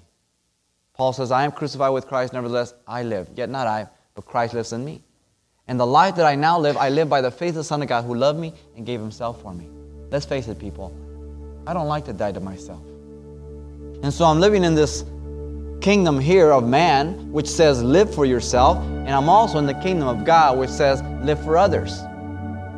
Paul 0.93 1.13
says, 1.13 1.31
I 1.31 1.43
am 1.43 1.51
crucified 1.51 1.93
with 1.93 2.05
Christ, 2.05 2.33
nevertheless 2.33 2.73
I 2.87 3.01
live. 3.03 3.29
Yet 3.35 3.49
not 3.49 3.65
I, 3.65 3.87
but 4.13 4.25
Christ 4.25 4.53
lives 4.53 4.73
in 4.73 4.85
me. 4.85 5.01
And 5.69 5.79
the 5.79 5.85
life 5.85 6.15
that 6.15 6.25
I 6.25 6.33
now 6.33 6.57
live, 6.57 6.77
I 6.77 6.89
live 6.89 7.09
by 7.09 7.21
the 7.21 7.29
faith 7.29 7.49
of 7.49 7.57
the 7.57 7.63
Son 7.63 7.83
of 7.83 7.87
God 7.87 8.03
who 8.03 8.15
loved 8.15 8.39
me 8.39 8.53
and 8.75 8.87
gave 8.87 8.99
himself 8.99 9.39
for 9.39 9.53
me. 9.53 9.69
Let's 10.09 10.25
face 10.25 10.47
it, 10.47 10.57
people. 10.57 10.91
I 11.67 11.75
don't 11.75 11.87
like 11.87 12.05
to 12.05 12.13
die 12.13 12.31
to 12.31 12.39
myself. 12.39 12.81
And 14.01 14.11
so 14.11 14.25
I'm 14.25 14.39
living 14.39 14.63
in 14.63 14.73
this 14.73 15.05
kingdom 15.79 16.19
here 16.19 16.51
of 16.51 16.67
man, 16.67 17.31
which 17.31 17.45
says 17.47 17.83
live 17.83 18.11
for 18.11 18.25
yourself. 18.25 18.79
And 18.79 19.09
I'm 19.09 19.29
also 19.29 19.59
in 19.59 19.67
the 19.67 19.75
kingdom 19.75 20.07
of 20.07 20.25
God, 20.25 20.57
which 20.57 20.71
says 20.71 21.03
live 21.23 21.39
for 21.43 21.55
others. 21.55 21.99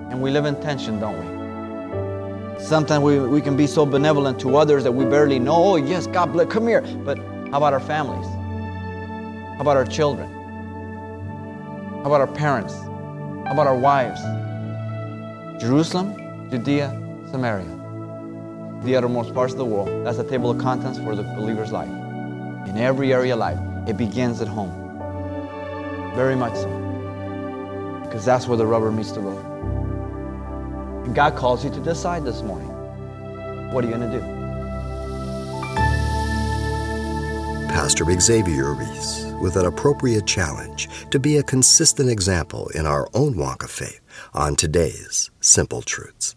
And 0.10 0.21
we 0.21 0.30
live 0.30 0.43
in 0.43 0.60
tension, 0.60 0.99
don't 0.99 1.17
we? 1.17 2.62
Sometimes 2.62 3.06
we, 3.06 3.19
we 3.19 3.39
can 3.39 3.56
be 3.56 3.67
so 3.67 3.86
benevolent 3.86 4.38
to 4.41 4.58
others 4.58 4.84
that 4.84 4.91
we 4.91 5.06
barely 5.06 5.39
know, 5.39 5.56
oh, 5.56 5.75
yes, 5.77 6.08
God 6.08 6.34
bless, 6.34 6.49
come 6.49 6.67
here. 6.67 6.82
But 6.82 7.17
how 7.51 7.58
about 7.58 7.71
our 7.71 7.80
families? 7.80 8.27
How 9.56 9.62
about 9.62 9.77
our 9.77 9.86
children? 9.86 10.40
How 12.02 12.08
about 12.08 12.22
our 12.22 12.36
parents? 12.36 12.74
How 12.74 13.52
about 13.52 13.68
our 13.68 13.78
wives? 13.78 14.20
Jerusalem, 15.62 16.50
Judea, 16.50 16.90
Samaria, 17.30 18.82
the 18.82 18.96
uttermost 18.96 19.36
parts 19.36 19.54
of 19.54 19.60
the 19.60 19.66
world. 19.66 20.04
That's 20.04 20.18
the 20.18 20.24
table 20.24 20.50
of 20.50 20.58
contents 20.58 20.98
for 20.98 21.16
the 21.16 21.22
believer's 21.22 21.72
life. 21.72 21.92
In 22.68 22.76
every 22.76 23.14
area 23.14 23.34
of 23.34 23.40
life, 23.40 23.60
it 23.88 23.98
begins 23.98 24.42
at 24.42 24.48
home. 24.48 24.72
Very 26.16 26.36
much 26.36 26.56
so. 26.56 28.02
Because 28.04 28.26
that's 28.26 28.48
where 28.48 28.58
the 28.58 28.66
rubber 28.66 28.92
meets 28.92 29.12
the 29.12 29.20
road. 29.20 29.46
And 31.06 31.14
God 31.14 31.36
calls 31.36 31.64
you 31.64 31.70
to 31.70 31.80
decide 31.80 32.26
this 32.26 32.42
morning. 32.42 32.70
What 33.72 33.86
are 33.86 33.88
you 33.88 33.96
going 33.96 34.10
to 34.10 34.20
do? 34.20 34.26
Pastor 37.68 38.06
Xavier 38.20 38.74
Ries 38.74 39.31
with 39.41 39.56
an 39.56 39.65
appropriate 39.65 40.25
challenge 40.25 40.88
to 41.10 41.19
be 41.19 41.38
a 41.38 41.43
consistent 41.43 42.10
example 42.10 42.69
in 42.69 42.86
our 42.86 43.10
own 43.13 43.36
walk 43.36 43.63
of 43.63 43.71
faith 43.71 43.99
on 44.34 44.56
today's 44.56 45.32
Simple 45.41 45.82
Truths. 45.82 46.36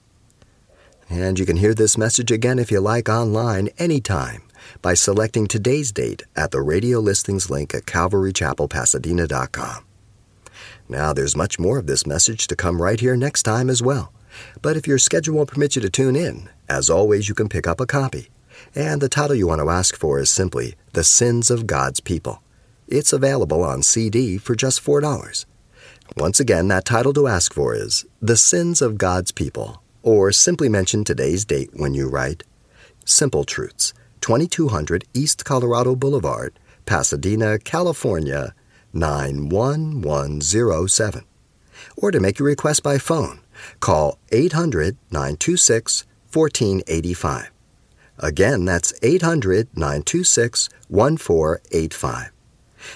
And 1.10 1.38
you 1.38 1.46
can 1.46 1.58
hear 1.58 1.74
this 1.74 1.98
message 1.98 2.32
again 2.32 2.58
if 2.58 2.70
you 2.70 2.80
like 2.80 3.08
online 3.08 3.68
anytime 3.78 4.42
by 4.80 4.94
selecting 4.94 5.46
today's 5.46 5.92
date 5.92 6.22
at 6.34 6.50
the 6.50 6.62
radio 6.62 6.98
listings 6.98 7.50
link 7.50 7.74
at 7.74 7.84
calvarychapelpasadena.com. 7.84 9.84
Now, 10.88 11.12
there's 11.12 11.36
much 11.36 11.58
more 11.58 11.78
of 11.78 11.86
this 11.86 12.06
message 12.06 12.46
to 12.46 12.56
come 12.56 12.80
right 12.80 13.00
here 13.00 13.16
next 13.16 13.42
time 13.42 13.70
as 13.70 13.82
well. 13.82 14.12
But 14.60 14.76
if 14.76 14.86
your 14.86 14.98
schedule 14.98 15.36
won't 15.36 15.50
permit 15.50 15.76
you 15.76 15.82
to 15.82 15.90
tune 15.90 16.16
in, 16.16 16.50
as 16.68 16.90
always, 16.90 17.28
you 17.28 17.34
can 17.34 17.48
pick 17.48 17.66
up 17.66 17.80
a 17.80 17.86
copy. 17.86 18.28
And 18.74 19.00
the 19.00 19.08
title 19.08 19.36
you 19.36 19.46
want 19.46 19.60
to 19.60 19.70
ask 19.70 19.96
for 19.96 20.18
is 20.18 20.30
simply 20.30 20.74
The 20.92 21.04
Sins 21.04 21.50
of 21.50 21.66
God's 21.66 22.00
People. 22.00 22.42
It's 22.88 23.12
available 23.12 23.62
on 23.62 23.82
CD 23.82 24.38
for 24.38 24.54
just 24.54 24.82
$4. 24.84 25.44
Once 26.16 26.40
again, 26.40 26.68
that 26.68 26.84
title 26.84 27.12
to 27.14 27.26
ask 27.26 27.54
for 27.54 27.74
is 27.74 28.04
The 28.20 28.36
Sins 28.36 28.80
of 28.82 28.98
God's 28.98 29.32
People, 29.32 29.82
or 30.02 30.30
simply 30.32 30.68
mention 30.68 31.04
today's 31.04 31.44
date 31.44 31.70
when 31.72 31.94
you 31.94 32.08
write 32.08 32.44
Simple 33.04 33.44
Truths, 33.44 33.92
2200 34.20 35.04
East 35.14 35.44
Colorado 35.44 35.96
Boulevard, 35.96 36.58
Pasadena, 36.86 37.58
California, 37.58 38.54
91107. 38.92 41.24
Or 41.96 42.10
to 42.10 42.20
make 42.20 42.38
your 42.38 42.48
request 42.48 42.82
by 42.82 42.98
phone, 42.98 43.40
Call 43.80 44.18
800 44.32 44.96
926 45.10 46.04
1485. 46.32 47.50
Again, 48.18 48.64
that's 48.64 48.94
800 49.02 49.68
926 49.76 50.68
1485. 50.88 52.33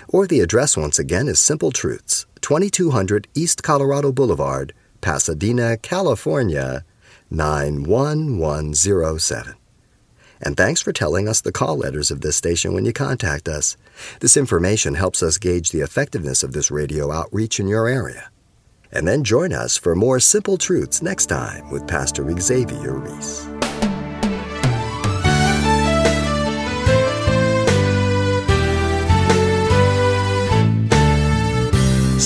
Or 0.09 0.27
the 0.27 0.41
address 0.41 0.77
once 0.77 0.99
again 0.99 1.29
is 1.29 1.39
Simple 1.39 1.71
Truths, 1.71 2.27
2200 2.41 3.29
East 3.35 3.63
Colorado 3.63 4.13
Boulevard, 4.13 4.73
Pasadena, 5.01 5.77
California, 5.77 6.85
91107. 7.31 9.55
And 10.41 10.57
thanks 10.57 10.81
for 10.81 10.93
telling 10.93 11.29
us 11.29 11.41
the 11.41 11.53
call 11.53 11.77
letters 11.77 12.11
of 12.11 12.21
this 12.21 12.37
station 12.37 12.73
when 12.73 12.85
you 12.85 12.93
contact 12.93 13.49
us. 13.49 13.77
This 14.21 14.37
information 14.37 14.95
helps 14.95 15.23
us 15.23 15.39
gauge 15.39 15.71
the 15.71 15.81
effectiveness 15.81 16.43
of 16.43 16.53
this 16.53 16.71
radio 16.71 17.11
outreach 17.11 17.59
in 17.59 17.69
your 17.69 17.89
area. 17.89 18.31
And 18.93 19.07
then 19.07 19.25
join 19.25 19.53
us 19.53 19.77
for 19.77 19.95
more 19.95 20.21
Simple 20.21 20.57
Truths 20.57 21.03
next 21.03 21.27
time 21.27 21.71
with 21.71 21.87
Pastor 21.87 22.25
Xavier 22.41 22.95
Ries. 22.95 23.58